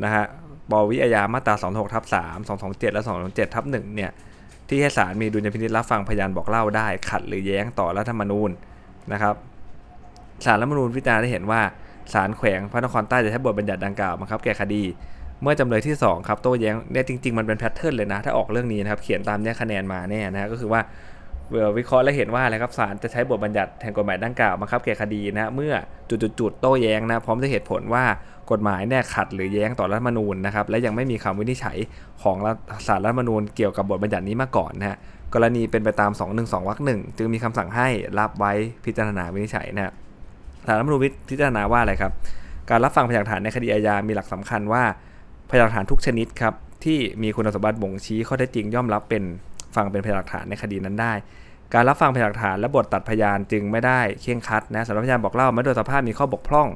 [0.04, 0.24] นะฮะ
[0.72, 4.10] บวิอาญามาตรา 26ทับ3 227 และ 227ทับ1เนี่ย
[4.68, 8.50] ที่ให้ศาลมีดุลยพินิจรับฟังพยานบอกเล่าได้ ขัดหรือแย้งต่อรัฐธรรมนูญ
[9.12, 9.34] นะครับ
[10.44, 11.60] ศาลรัฐธรรมนูญพิจารณาได้เห็นว่า
[12.12, 14.82] ศาลแขวงพระนครใต้จะใช้บทบัญญัติดังกล่าวบังคับแก่คดี
[15.42, 20.80] เมื่อจำเลยที่2ครับโต้แย้งเนี่ยจริง ๆ มันเป็นแพทเทิร์นเลยนะ ถ้าออกเรื่องนี้นะครับเขียนตามเนี้คะแนนมาแน่นะก็คือว่า
[21.76, 25.72] วิเคราะห์และเห็นว่าอะไรครับศาลจะใช้บทบัญญัติแห่งกฎหมายดังกล่าวบังคับแก่คดีนะเมื่อ
[26.40, 28.04] จุดๆโต้แย้งนะพร้อมด้วยเหตุผลว่า
[28.50, 31.78] กฎหมายเนี่ยขัดหรือแย้งต่อรัฐมนูญนะครับและยังไม่มีคำวินิจฉัย
[32.22, 32.36] ของ
[32.86, 34.98] ศาลรัฐมนูญเกี่ยวกับบทบัญญัตินี้มาก่อนนะฮะ
[35.34, 38.52] กรณีเป็นไปตาม 212วรรคหนึ่งจึงมีคำสั่งให้รับไว้
[38.84, 39.92] พิจารณาวินิจฉัยนะ
[40.66, 42.12] ศาลรัฐมนูญพิจารณาว่าอะไรครับ
[42.70, 44.82] การรับฟังพยานหลักฐานในคดีอาญามีหลักสำคัญว่า
[45.50, 49.22] พยานหลักฐานทุกชนิดครับที่มีคุณสมบัติบ่งชี้ข้อเท็จจริงย่อมรับเป็น
[49.76, 51.12] ฟังเป็นพยานหลักฐานในคดีนั้นได้
[51.74, 56.68] การรับฟังพยานหลักฐานและบทตัดพยานจึงไม่ได้เข่งคัดนะสำหรับพยานบอกเล่าไม่โดยสภาพมีข้อบกพร่อง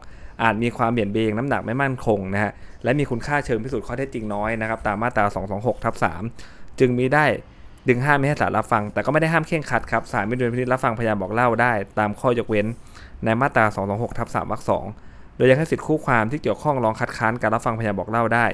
[0.43, 2.53] อาจมีความเบี่ยงเบนน้ำหนักไม่มั่นคงนะฮะ
[2.85, 5.25] และมีคุณค่าเชิงพิสูจน์ข้อเท็จจริงน้อยนะครับตามมาตรา
[5.55, 5.95] 226ทับ
[6.37, 7.25] 3จึงมีได้
[7.89, 12.67] ดึงห้ามไม่ให้ศาลรับฟัง แต่ก็ไม่ได้ห้ามเข่งคัดครับศาลไม่ดุลพินิจรับฟังพยานบอกเล่าได้ ตามข้อยกเว้น
[13.25, 14.63] ในมาตรา 226ทับ3วรรค
[14.99, 18.47] 2โดยยังให้สิทธิคู่ความที่เกี่ยวข้องร้องคัดค้านการรับฟังพยานบอกเล่าได้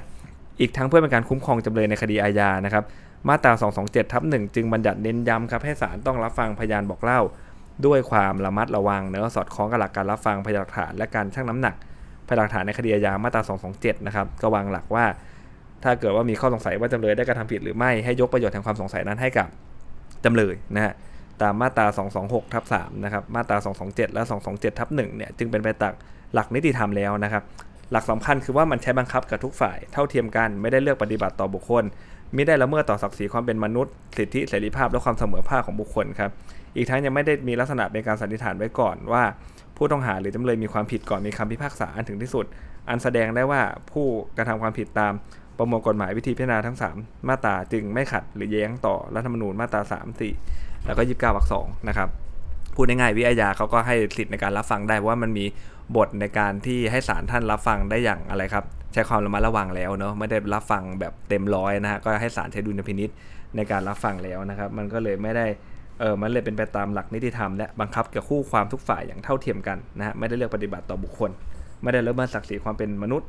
[0.61, 2.85] อีกทั้งเพื่อเป็นการคุ้มครองจำเลยในคดีอาญานะครับ
[3.29, 3.53] มาตรา
[3.83, 7.21] 227ทับ1จึงบัญญัติเน้นย้ำครับให้ศาลต้องรับฟังพยานบอกเล่า
[7.87, 11.75] ด้วยความระมัดระวังเนื้อสอดคล้องกับหลักการรับฟังพยานหลักฐานและการชั่งน้ำหนัก
[12.29, 13.43] พยานหลักฐานในคดีอาญามาตรา
[13.75, 15.05] 227 นะครับก็วางหลักว่า
[15.85, 19.49] ถ้าเกิดว่ามีข้อสงสัยว่าจำเลยได้กระทำผิดหรือไม่ให้ยกประโยชน์แห่งความสงสัยนั้นให้กับ
[20.25, 20.95] จำเลยนะฮะ
[21.43, 21.87] ตามมาตรา
[22.21, 25.95] 226ทับ3นะครับมาตรา 227 และ 227ทับ1เนี่ยจึงเป็นไปตาม
[26.35, 27.43] หลักนิติธรรมแล้วนะครับ
[27.93, 31.85] หลักสำคัญคือว่ามันใช้บังคับกับทุกฝ่ายเท่าเทียมกันไม่ได้เลือกปฏิบัติต่อบุคคล
[32.37, 36.31] ม่ได้ละเมิดต่อศักดิ์ศรีความเป็นมนุษย์ สิทธิเสรีภาพและความเสมอภาคของบุคคลครับ
[36.77, 39.23] อีกทั้งยังไม่ได้มีลักษณะเป็นการสันนิษฐานไว้ก่อนว่า
[39.77, 42.47] ผู้ต้องหาหรือจำเลยมีความผิดก่อนมีคำพิพากษาอันถึงที่สุด
[42.89, 43.61] อันแสดงได้ว่า
[43.93, 45.13] ผู้กระทำความผิดตาม
[45.59, 52.09] ประมวลกฎหมายวิธีพิจารณาทั้ง 3 มาตราจึงไม่ขัดหรือแย้งต่อรัฐธรรมนูญมาตรา 3 4 แล้วก็ 29วรรคสองนะครับ
[52.81, 55.45] พูดง่ายๆวิทยาเขาก็ให้สิทธิ์ในการรับฟังได้ว่ามันมี
[55.97, 63.11] บทในการที่ให้ศาลท่านรับฟังได้อย่างอะไรครับ ใช้ความระมัดระวังแล้วเนาะไม่ได้รับฟังแบบเต็มร้อยนะฮะก็ให้ศาลใช้ดุลพินิษ
[63.57, 65.47] ในการรับฟังแล้วนะครับ มันก็เลยไม่ได้
[66.01, 71.31] เออมันเลยเป็นไปตามหลักนิติธรรม และบังคับกับคู่ความทุกฝ่ายอย่างเท่าเทียมกันนะฮะไม่ได้เลือกปฏิบัติต่อบุคคล
[71.83, 73.29] ไม่ได้ละเมิดศักดิ์ศรีความเป็นมนุษย์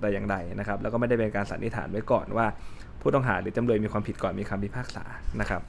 [0.00, 2.46] แต่อย่างใดนะครับ แล้วก็ไม่ได้เป็นการสันนิษฐานไว้ก่อนว่า
[3.00, 5.04] ผู้ต้องหาหรือจำเลยมีความผิดก่อนมีคำพิพากษา
[5.40, 5.62] นะครับ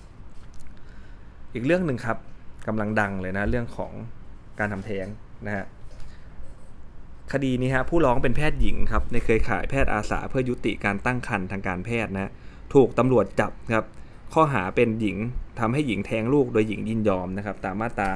[1.54, 2.18] อีกเรื่องหนึ่งครับ
[2.68, 3.92] กำลังดังเลยนะเรื่องของ
[4.60, 5.08] การทำแท้ง
[5.46, 5.66] นะฮะ
[7.34, 12.32] คดีนี้ฮะผู้ร้องเป็นแพทย์หญิงครับในเคยขายแพทย์อาสาเพื่อยุติการตั้งครรภ์ทางการแพทย์นะ
[12.74, 13.86] ถูกตำรวจจับครับ
[14.34, 15.18] ข้อหาเป็นหญิง
[15.60, 18.10] ทำให้หญิงแท้งลูกโดยหญิงยินยอมนะครับตามมาตรา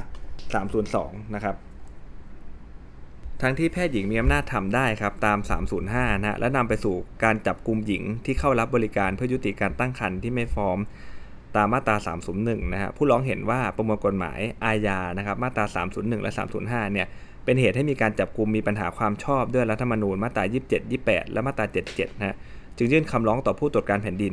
[0.64, 1.56] 302 นะครับ
[3.42, 5.38] ทั้งที่แพทย์หญิงมีอำนาจทำได้ครับตาม
[5.80, 10.78] 305 นะและนำไปสู่การจับกลุ่มหญิงที่เข้ารับบริการเพื่อยุติการตั้งครรภ์ที่ไม่ฟอร์ม
[11.56, 11.96] ตามมาตรา
[12.34, 17.06] 301 นะฮะผู้ร้องเห็นว่าประมวลกฎหมายอาญานะครับมาตรา 301 และ 305 เนี่ย
[17.44, 22.36] เป็นเหตุให้มีการจับกลุ่มมีปัญหาความชอบด้วยรัฐธรรมนูญมาตรา 27 28 และมาตรา 77 นะฮะ
[22.76, 24.32] จึงยื่นคำร้องต่อผู้ตรวจการแผ่นดิน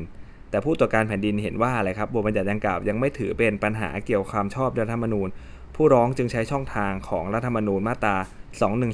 [0.50, 5.28] แต่ผู้ตรวจการแผ่นดินเห็นว่าอะไรครับบทบัญญัติดังกล่าวยังไม่ถือเป็นปัญหาเกี่ยวกับความชอบรัฐธรรมนูญ
[5.76, 8.16] ผู้ร้องจึงใช้ช่องทางของรัฐธรรมนูญมาตรา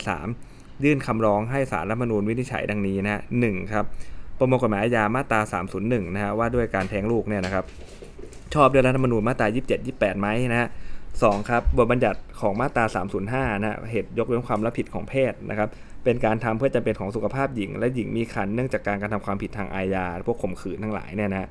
[0.03, 3.85] 213 ยื่นคำร้องให้ศาลรัฐธรรมนูญวินิจฉัยดังนี้นะฮะหครับ
[4.39, 5.39] ประมวลกฎหมายอาญามาตรา
[5.77, 7.65] 301 นะฮะว่าด้วยการแทงลูกเนี่ยนะครับ
[8.55, 10.69] ชอบด้วยรัฐธรรมนูญมาตรา 27 28ไหมนะฮะ
[11.23, 12.85] สองครับบทบัญญัติของมาตรา
[13.25, 15.69] 305 นะเหตุยกเว้นความรับผิดของเพศนะครับ
[16.03, 21.49] เป็นการทำเพื่อจำเป็นของสุขภาพหญิง และหญิงมีคันเนื่องจากการการะทำความผิดทางอาญาพวกข่มขืนทั้งหลายเนี่ยนะ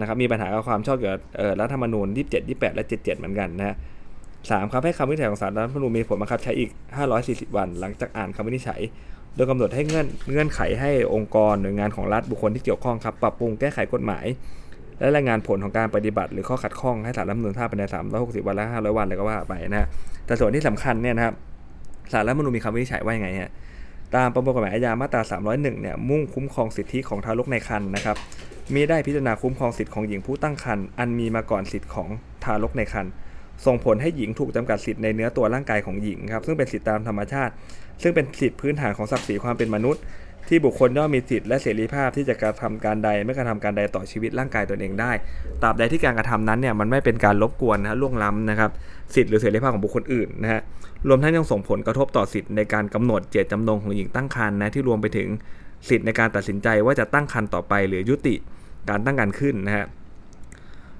[0.00, 1.22] นะครับมีปัญหากับความชอบเกี่ยวกับ
[1.60, 3.76] รัฐธรรมนูญ 27 28 และ 77 เหมือนกันนะ
[4.50, 6.70] สามครับให้คำวินิจฉัยของศาลรัฐธรรมนูญมีผลบังคับใช้อีก
[7.12, 8.80] 540 วัน หลังจากอ่านคำวินิจฉัย
[9.36, 14.26] โดยกำหนดให้เงื่อนเงื่อนไขให้องค์กรหน่วยงานของรัฐบุคคลที่เกี่ยวข้องครับปรับปรุงแก้ไขกฎหมาย
[15.00, 17.84] และรายงานผลของการปฏิบัติหรือข้อขัดข้องให้สารรัฐมนุนทราบภายใน
[18.16, 19.88] 360 วันและ500 วันเลยก็ว่าไปนะฮะ
[20.26, 21.34] แต่ส่วนที่สำคัญเนี่ยนะครับ
[22.12, 23.50] สารรัฐมนุนมีคำวินิจฉัยว่ายังไงฮะ
[24.16, 28.16] ตามประมวลกฎหมายอาญามาตรา 301 เนี่ยมุ่งคุ้มครองสิทธิของทารกในครรภ์นะครับ
[28.74, 32.08] มีได้พิจารณาคุ้มครองสิทธิของหญิงผู้ตั้งครรภ์อันมีมาก่อนสิทธิของ
[32.44, 33.12] ทารกในครรภ์
[33.66, 37.52] ส่งผลให้หญิงถูกจำกัดสิทธิในเนื้อตัวร่างกายของหญิงครับซึ่งเป็นสิทธิตามธรรมชาติ
[38.02, 40.02] ซึ่งเป็นสิทธิพื้นฐานของศักดิ์ศรีความเป็นมนุษย์
[40.48, 45.12] ที่บุคคลย่อมมีสิทธิและเสรีภาพที่จะกระทำการใดไม่กระทำการใดต่อชีวิตร่างกายตนเองได้
[45.62, 48.70] ตราบใดที่การกระทำนั้นเนี่ยมันไม่เป็นการลบกวนนะล่วงล้ำนะครับ
[49.14, 50.60] สิทธิหรือเสรีภาพของบุคคลอื่นนะฮะ
[51.08, 55.28] รวมทั้งยังส่งผลกระทบต่อสิทธิในการกำหนดเจตจำนงของหญิงตั้งครรภ์นะที่รวมไปถึง
[55.88, 58.34] สิทธิในการตัดสินใจว่าจะตั้งครรภ์ต่อไป หรือยุติ
[58.88, 59.86] การตั้งครรภ์ขึ้นนะฮะ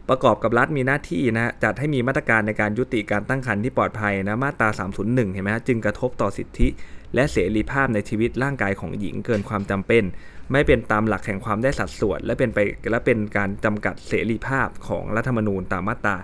[0.08, 4.68] ประกอบกับรัฐมีหน้าที่นะจัดให้มีมาตรการในการยุติการตั้งครรภ์ที่ปลอดภัยนะมาตรา
[5.00, 6.68] 301 เห็นไหมฮะจึงกระทบต่อสิทธิ
[7.14, 10.04] และเสรีภาพในชีวิตร่างกายของหญิงเกินความจำเป็น
[10.52, 12.58] ไม่เป็นตามหลักแห่งความได้สัดส่วน และเป็นไป
[12.90, 16.16] และเป็นการจำกัดเสรีภาพของรัฐธรรมนูญตามมาตรา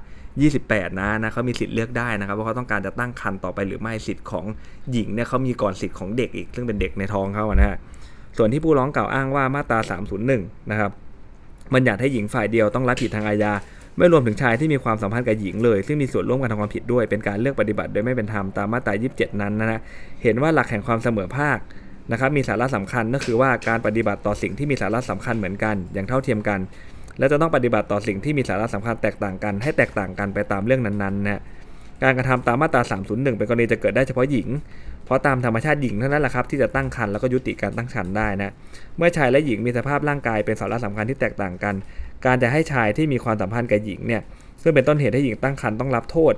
[0.46, 4.44] 28 นะนะเขามีสิทธิ์เลือกได้นะครับว่าเขาต้องการจะตั้งครรภ์ต่อไปหรือไม่สิทธิ์ของ
[4.92, 7.76] หญิงเนี่ยเขามีก่อนสิทธิ์ของเด็กอีก ซึ่งเป็นเด็กในท้องเขานะฮะ
[8.36, 9.78] ส่วนที่ผู้ร้องกล่าวอ้างว่ามาตรา
[10.24, 10.90] 301 นะครับ
[11.74, 13.52] มันอยากให้หญิงฝ่ายเดียวต้องรับผิดทางอาญา
[13.98, 19.78] ไม่รวมถึงชายที่มีความสัมพันธ์กับหญิงเลย ซึ่งมีส่วนร่วมกันทำความผิดด้วย เป็นการเลือกปฏิบัติโดยไม่เป็นธรรมตามมาตรา 27 นั้นนะฮะ
[20.22, 21.58] เห็นว่าหลักแห่งความเสมอภาค
[22.12, 26.60] นะครับมีสาระสำคัญก็คือว่าการปฏิบัติต่อสิ่งที่มีสาระสำคัญเหมือนกัน อย่างเท่าเทียมกัน
[27.18, 31.40] และจะต้องปฏิบัติต่อสิ่งที่มีสาระสำคัญแตกต่างกัน ให้แตกต่างกันไปตามเรื่องนั้นๆนะ
[32.02, 34.48] การกระทำตามมาตรา 301 เป็นกรณีจะเกิดได้เฉพาะหญิง
[35.04, 38.52] เพราะตามธรรมชาติหญิงเท่านั้นแหละครับที่จะตั้งครรภ์แล้วก็ยุติการตั้งครรภ์ได้นะ
[38.96, 41.74] เมื่อชายและหญิงมีสภาพร่างกายเป็นสาระสำคัญที่แตกต่างกัน
[42.26, 44.22] การจะให้ชายที่มีความสัมพันธ์กับหญิงเนี่ย
[44.62, 46.34] ซึ่งเป็นต้นเหตุให้หญิงตั้งครรภ์ต้องรับโทษ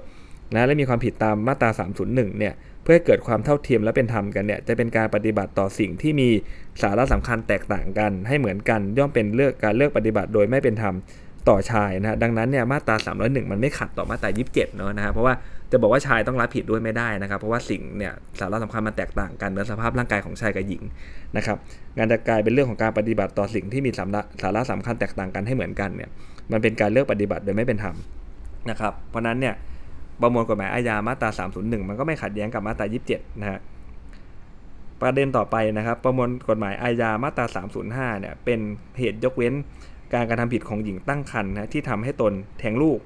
[0.55, 1.71] นะและมีความผิดตามมาตรา
[2.05, 6.29] 301 เนี่ยเพื่อให้เกิดความเท่าเทียมและเป็นธรรมกันเนี่ยจะเป็นการปฏิบัติต่อสิ่งที่มี
[6.83, 10.95] สาระสำคัญแตกต่างกัน ให้เหมือนกันย่อมเป็นเลือกการเลือกปฏิบัติโดยไม่เป็นธรรม
[11.49, 15.35] ต่อชายนะดังนั้นเนี่ยมาตรา 301 มันไม่ขัดต่อมาตรา 27 เนาะนะฮะเพราะว่า
[15.73, 20.83] จะบอกว่าชายต้องรับผิดด้วยไม่ได้นะครับ เพราะว่าสิ่งเนี่ยสาระสำคัญมันแตกต่างกันเนื้อสภาพร่างกายของชายกับหญิง
[21.37, 21.57] นะครับ
[21.97, 26.11] งานจะกลายเป็นเรื่องของการปฏิบัติต่อสิ่งที่มีสาระสาระสำคัญแตกต่างกันให้เหมือนกันเนี่ย
[26.53, 27.95] มันเป็นการเลือกปฏิบัติโดยไม่เป็นธรรม
[28.71, 29.55] นะครับเพราะนั้นเนี่ย
[30.21, 31.31] ประมวลกฎหมายอาญามาตรา
[31.61, 33.59] 301 มันก็ไม่ขัดแย้งกับมาตรา 27 นะฮะ
[35.03, 37.47] ประเด็นต่อไปนะครับ ประมวลกฎหมายอาญามาตรา
[37.83, 38.59] 305 เนี่ยเป็น
[38.99, 39.55] เหตุยกเว้น
[40.15, 42.99] การกระทำผิดของหญิงตั้งครรภ์นะที่ทำให้ตนแท้งลูก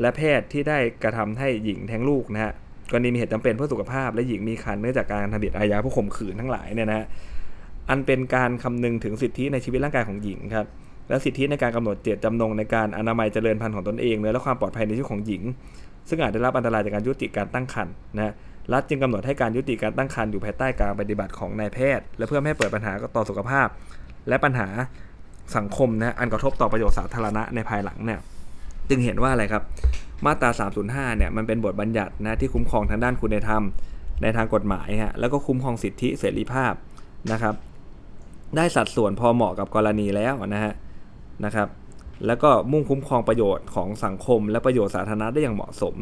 [0.00, 2.52] และแพทย์ที่ได้กระทำให้หญิงแท้งลูกนะฮะ
[2.90, 7.06] กรณีมีเหตุจำเป็นเพื่อสุขภาพ และหญิงมีครรภ์เนื่องจากการกระทำผิดอาญาผู้ข่มขืนทั้งหลายเนี่ยนะ
[7.90, 10.66] อันเป็นการคำนึงถึงสิทธิในชีวิตร่างกายของหญิงครับ
[11.08, 15.42] และสิทธิในการกำหนดเจตจำนงในการอนามัยเจริญพันธุ์ของตนเองและความปลอดภัยในชีวิตของหญิง
[16.08, 18.32] ซึ่งอาจได้รับอันตรายจากการยุติการตั้งครรภ์นะ
[18.72, 23.68] รัฐจึงกำหนดให้การยุติการตั้งครรภ์อยู่ภายใต้การปฏิบัติของนายแพทย์ และเพื่อไม่ให้เปิดปัญหาต่อสุขภาพ
[24.28, 24.68] และปัญหา
[25.56, 28.20] สังคมนะอันกระทบต่อประโยชน์สาธารณะในภายหลังเนี่ย
[28.88, 29.62] จึงเห็นว่าอะไรครับ
[30.26, 30.50] มาตรา
[30.84, 33.62] 305 เนี่ยมันเป็นบทบัญญัตินะที่คุ้มครองทางด้านคุณธรรม
[34.22, 36.72] ในทางกฎหมายฮะแล้วก็คุ้มครองสิทธิเสรีภาพ
[37.32, 37.54] นะครับ
[38.56, 40.72] ได้สัดส่วนพอเหมาะกับกรณีแล้วนะฮะ
[41.44, 41.68] นะครับ
[42.26, 45.94] แล้วก็มุ่งคุ้มครองประโยชน์ของสังคม และประโยชน์สาธารณะได้อย่างเหมาะสม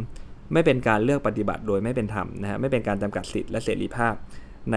[0.53, 4.15] ไม่เป็นการเลือกปฏิบัติโดยไม่เป็นธรรมนะฮะไม่เป็นการจำกัดสิทธิและเสรีภาพ
[4.73, 4.77] ใน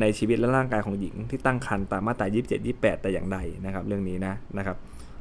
[0.00, 4.76] ในชีวิตและร่างกายของหญิงที่ตั้งครรภ์ตามมาตรา 27 28 แต่อย่างใดนะครับ เรื่องนี้นะนะครับ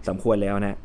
[0.08, 0.78] สมควรแล้วนะ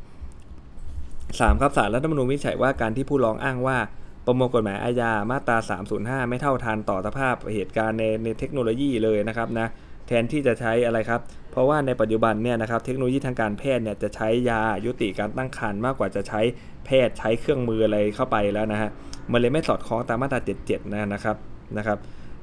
[1.39, 3.77] สามครับสารรัฐธรรมนูญวิจัยว่าการที่ผู้ร้องอ้างว่า
[4.25, 5.57] ประมวลกฎหมายอาญามาตรา
[5.93, 9.67] 305 ไม่เท่าทันต่อสภาพเหตุการณ์ในในเทคโนโลยีเลยนะครับนะ
[10.07, 11.21] แทนที่จะใช้อะไรครับ
[11.51, 16.41] เพราะว่าในปัจจุบันเนี่ยนะครับเทคโนโลยีทางการแพทย์เนี่ยจะใช้ยายุติการตั้งครรภ์มากกว่าจะใช้
[16.85, 18.89] แพทย์ใช้เครื่องมืออะไรเข้าไปแล้วนะฮะ
[19.31, 21.35] มันเลยไม่สอดคล้องตามมาตรา 77 นะนะครับ
[21.77, 21.97] นะครับ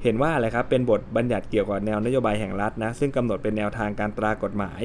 [0.05, 4.81] เห็นว่าอะไรครับเป็นบทบัญญัติเกี่ยวกับแนวนโยบายแห่งรัฐนะซึ่งกำหนดเป็นแนวทางการตรากฎหมาย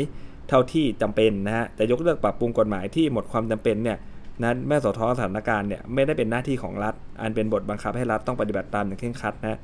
[0.48, 3.98] เท่าที่จำเป็นนะฮะแต่ยกเลิกปรับปรุงกฎหมายที่หมดความจำเป็นเนี่ย
[4.44, 9.58] นั้นแม่สอท้อสถานการณ์เนี่ยไม่ได้เป็นหน้าที่ของรัฐ อันเป็นบทบังคับให้รัฐต้องปฏิบัติตามอย่างเคร่งครัดนะ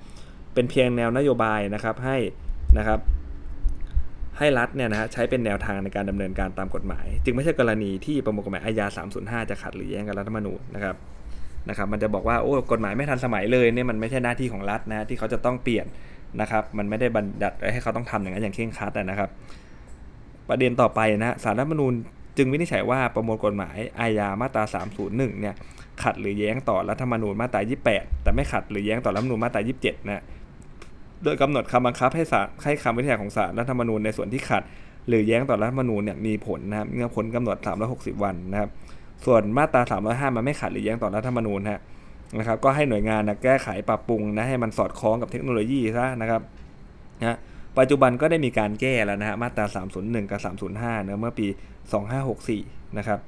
[0.54, 2.16] เป็นเพียงแนวนโยบายนะครับให้
[2.78, 3.00] นะครับ
[4.38, 8.86] ให้รัฐเนี่ยนะฮะใช้เป็นแนวทางในการดำเนินการตามกฎหมาย จึงไม่ใช่กรณีที่ประมวลกฎหมายอาญา
[9.18, 10.96] 305 จะขัดหรือแย้งกับรัฐธรรมนูญนะครับ
[11.68, 15.86] นะครับมันจะบอกว่าโอ้กฎหมายไม่ทันสมัยเลยเนี่ยมันไม่ใช่หน้าที่ของรัฐนะที่เขาจะต้องเปลี่ยน
[16.40, 19.30] นะครับมันไม่ได้บัญญัติให้เขาต้องทำอย่างนั้นอย่างเคร่งครัดนะครับ
[20.48, 21.92] ประเด็นต่อไปนะสารรัฐธรรมนูญ
[22.36, 24.64] จึงวินิจฉัยว่าประมวลกฎหมายอาญามาตรา
[25.02, 25.54] 301 เนี่ย
[26.02, 27.60] ขัดหรือแย้งต่อรัฐธรรมนูญมาตรา
[27.92, 30.22] 28 แต่ไม่ขัดหรือแย้งต่อรัฐธรรมนูญมาตรา 27 นะ
[31.24, 34.62] โดยกำหนดคำบังคับให้ศาลให้คำวินิจฉัยของศาลรัฐธรรมนูญในส่วนที่ขัด
[35.08, 37.56] หรือแย้งต่อรัฐธรรมนูญเนี่ยมีผลนะครับมีผลกำหนด
[37.90, 38.70] 360 วันนะครับ
[39.24, 39.82] ส่วนมาตรา
[40.30, 41.80] 305 มันไม่ขัดหรือแย้งต่อรัฐธรรมนูญนะ
[42.38, 46.42] นะครับก็ให้หน่วยงานนะแก้ไขปรับปรุงนะให้มันสอดคล้องกับเทคโนโลยีซะนะครับ
[47.20, 47.36] นะ
[47.78, 49.66] ปัจจุบันก็ได้มีการแก้แล้วนะฮะมาตรา
[49.98, 50.40] 301 กับ
[50.72, 51.46] 305เนะเมื่อปี
[52.22, 53.18] 2564 นะครับ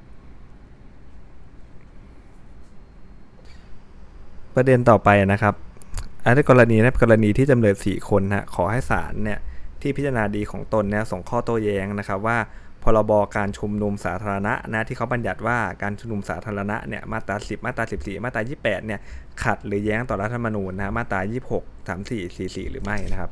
[4.55, 5.55] ประเด็นต่อไปนะครับ
[6.25, 9.39] อันนี้กรณีนะกรณีที่จำเลย 4 คนนะขอให้ศาลเนี่ย
[9.81, 12.37] ที่พิจารณาดีของตนเนี่ยส่งข้อโต้แย้งนะครับว่า
[12.83, 18.99] พรบการชุมนุมสาธารณะนะที่เขาบัญญัติว่าการชุมนุมสาธารณะเนี่ยมาตรา 10 มาตรา 14 มาตรา 28 เนี่ย
[19.43, 21.19] ขัดหรือแย้งต่อรัฐธรรมนูญนะมาตรา
[21.55, 23.31] 26 34 44 หรือไม่นะครับ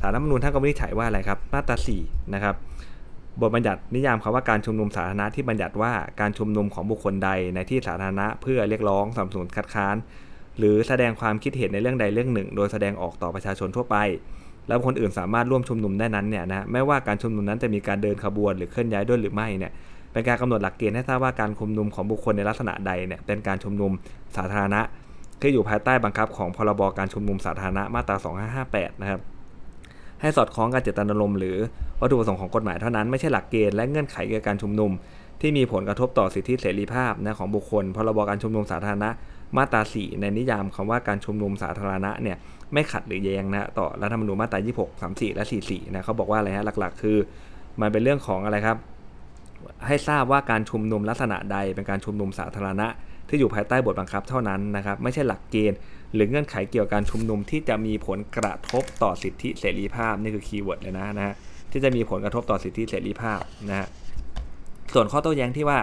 [0.00, 2.54] สารรัฐธรรมนูญท่านก็วินิจฉัยว่าอะไรครับมาตรา 4 นะครับ
[3.40, 9.96] บทบัญญัตินิยามคำว่าการชุมนุมสาธารณะที่บัญญัติว่าการชุมนุมของบุคคลใดในที่สาธารณะเพื่อเรียกร้องสนับสนุนคัดค้าน
[10.58, 13.96] หรือแสดงความคิดเห็นในเรื่องใดเรื่องหนึ่ง โดยแสดงออกต่อประชาชนทั่วไป
[14.68, 19.72] แล้วคนอื่นสามารถร่วมชุมนุมได้นั้นเนี่ยนะไม่ว่าการชุมนุมนั้นจะมีการเดินขบวนหรือเคลื่อนย้ายด้วยหรือไม่เนี่ย
[20.12, 23.92] เป็นการกำหนดหลักเกณฑ์ให้ทราบว่าการชุมนุมของบุคคลในลักษณะใดเนี่ยเป็นการชุมนุม
[24.36, 24.80] สาธารณะ
[25.40, 28.16] ที่อยู่ภายใต้บังคับของพรบการชุมนุมสาธารณะมาตรา
[28.58, 29.20] 2558 นะครับ
[30.20, 31.56] ให้สอดคล้องกับเจตนารมณ์หรือ
[32.00, 34.90] วัตถุประสงค์ของกฎหมายเท่านั้นไม่ใช่หลักเกณฑ์และเงื่อนไขเกี่ยวกับการชุมนุม
[35.40, 39.10] ที่มีผลกระทบต่อสิทธิเสรีภาพนะของบุคคลพรบการชุมนุมสาธารณะ
[39.56, 42.36] มาตรา 4 ในนิยามคำว่าการชุมนุมสาธารณะเนี่ย
[42.72, 47.18] ไม่ขัดหรือแย้งนะต่อรัฐธรรมนูญมาตรา 26 34 และ 44 นะเขาบอกว่าอะไรฮะหลักๆ คือ
[47.80, 48.78] มันเป็นเรื่องของอะไรครับ
[49.86, 52.86] ให้ทราบว่าการชุมนุมลักษณะใดเป็นการชุมนุมสาธารณะ
[53.28, 55.78] ที่อยู่ภายใต้บทบังคับเท่านั้นนะครับ ไม่ใช่หลักเกณฑ์
[56.14, 61.34] หรือเงื่อนไขเกี่ยวกับการชุมนุมที่จะมีผลกระทบต่อสิทธิเสรีภาพนี่คือ keyword เลยนะนะฮะ
[61.70, 63.88] ที่จะมีผลกระทบต่อสิทธิเสรีภาพนะฮะ
[64.94, 65.78] ส่วนข้อโต้แย้งที่ว่า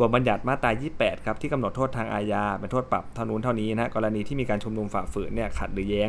[0.00, 6.08] บทบัญญัติมาตรา 28 ครับที่กำหนดโทษทางอาญาเป็นโทษปรับเท่านู้นเท่านี้นะกรณีที่มีการชุมนุมฝ่าฝืนเนี่ยขัดหรือแย้ง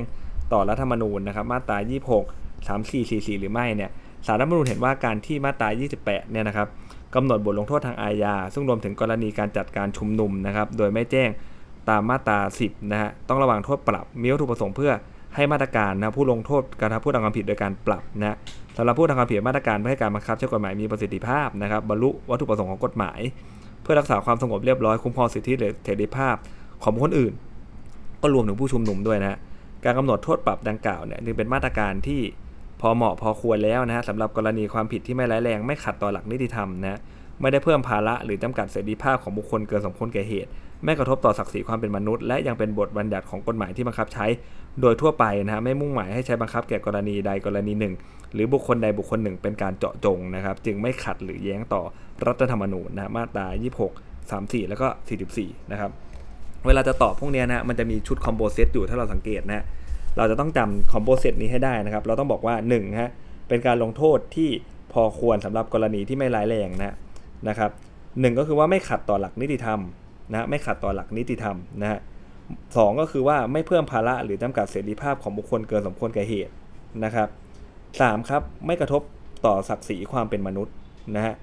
[0.53, 1.77] ต่อรัฐธรรมนูญนะครับมาตรา
[2.23, 3.89] 26 34 44 หรือไม่เนี่ย
[4.25, 5.69] สารรัฐธรรมนูญเห็นว่าการที่มาตรา
[5.99, 6.67] 28 เนี่ยนะครับ
[7.15, 11.29] กำหนดบทลงโทษทางอาญา ซึ่งรวมถึงกรณีการจัดการชุมนุมนะครับโดยไม่แจ้ง
[11.89, 14.91] ตามมาตรา 10 นะฮะต้องระวังโทษปรับมีวัตถุประสงค์เพื่อ
[15.35, 18.37] ให้มาตรการนะผู้ลงโทษการทำผู้ทำความผิดโดยการปรับนะ
[18.77, 23.19] สำหรับผู้ทำความผิดมาตรการเพื่อให้การบังคับใช้กฎหมายมีประสิทธิภาพนะครับบรรลุวัตถุประสงค์ของกฎหมาย
[23.87, 26.35] พื่อรักษาความสงบเรียบร้อยคุ้มครองสิทธิและเสรีภาพ
[26.83, 27.33] ของบุคคลอื่น
[28.21, 29.37] ก็รวมถึงผู้ชุมนุมด้วยนะ
[29.83, 32.21] การกำหนดโทษปรับดังกล่าวเนี่ยจึงเป็นมาตรการที่
[32.81, 36.99] พอเหมาะพอควรแล้วนะฮะสำหรับกรณีความผิดที่ไม่ร้ายแรงไม่ขัดต่อหลักนิติธรรมนะ
[37.41, 40.49] ไม่ได้เพิ่มภาระหรือจำกัดเสรีภาพของบุคคลเกินสมควรแก่เหตุ
[40.83, 44.25] ไม่กระทบต่อศักดิ์ศรีความเป็นมนุษย์ และยังเป็นบทบัญญัติของกฎหมายที่บังคับใช้
[44.81, 47.93] โดยทั่วไปนะฮะไม่มุ่งหมายให้ใช้บังคับแก่กรณีใดกรณีหนึ่ง
[48.33, 51.83] หรือบุคคลใดบุคคลหนึ่งเป็นการเจาะจงนะครับ จึงไม่ขัดหรือแย้งต่อ
[52.27, 53.47] รัฐธรรมนูญนะมาตรา
[53.87, 54.87] 26 34 แล้วก็
[55.29, 55.91] 44 นะครับ
[56.65, 59.63] เวลาจะตอบพวกเนี้ยนะมันจะมีชุดคอมโบเซตอยู่ถ้าเราสังเกตนะ
[60.17, 63.11] เราจะต้องจำคอมโบเซตนี้ให้ได้นะครับ เราต้องบอกว่า1ฮะ
[63.47, 64.49] เป็นการลงโทษที่
[64.93, 66.95] พอควรสำหรับกรณีที่ไม่ร้ายแรงนะ
[67.49, 67.71] นะครับ
[68.19, 69.79] หนึ่งก็คือว่าไม่ขัดต่อหลักนิติธรรม
[70.31, 71.99] นะไม่ขัดต่อหลักนิติธรรมนะฮะ
[72.77, 76.53] สองก็คือว่าไม่เพิ่มภาระหรือจำกัดเสรีภาพของบุคคลเกินสมควรแก่เหตุ
[77.03, 77.27] นะครับ
[78.01, 79.01] สามครับไม่กระทบ
[79.45, 80.73] ต่อศักดิ์ศรีความเป็นมนุษย์
[81.15, 81.35] นะฮะ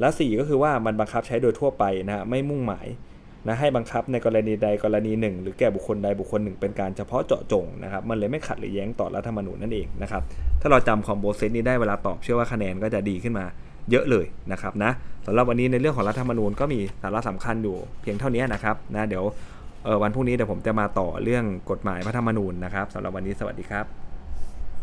[0.00, 2.86] และสี่ก็คือว่ามันบังคับใช้โดยทั่วไปนะฮะไม่มุ่งหมาย
[3.46, 10.22] นะให้บังคับในกรณีใดกรณีหนึ่ง หรือแก่บุคคลใดบุคคลหนึ่งเป็นการเฉพาะเจาะจงนะครับมันเลยไม่ขัดหรือแย้งต่อรัฐธรรมนูญนั่นเองนะครับ
[10.60, 13.46] ถ้าเราจำคอมโบเซตนี้ได้เวลาตอบเชื่อว่าคะแนนก็จะดีขึ้นมา
[13.90, 14.92] เยอะเลยนะครับนะ
[15.26, 19.24] สำหรับวันนี้ในเรื่องของรัฐธรรมนูญก็มีสาระสำคัญอยู่เพียงเท่านี้นะครับนะเดี๋ยว
[20.02, 24.09] วันพรุ่งนี้เดี๋ยวผมจะมาต่อเรื่องกฎหมายพระธรรมนูญนะครับสำหรับวันนี้สวัสดีครับ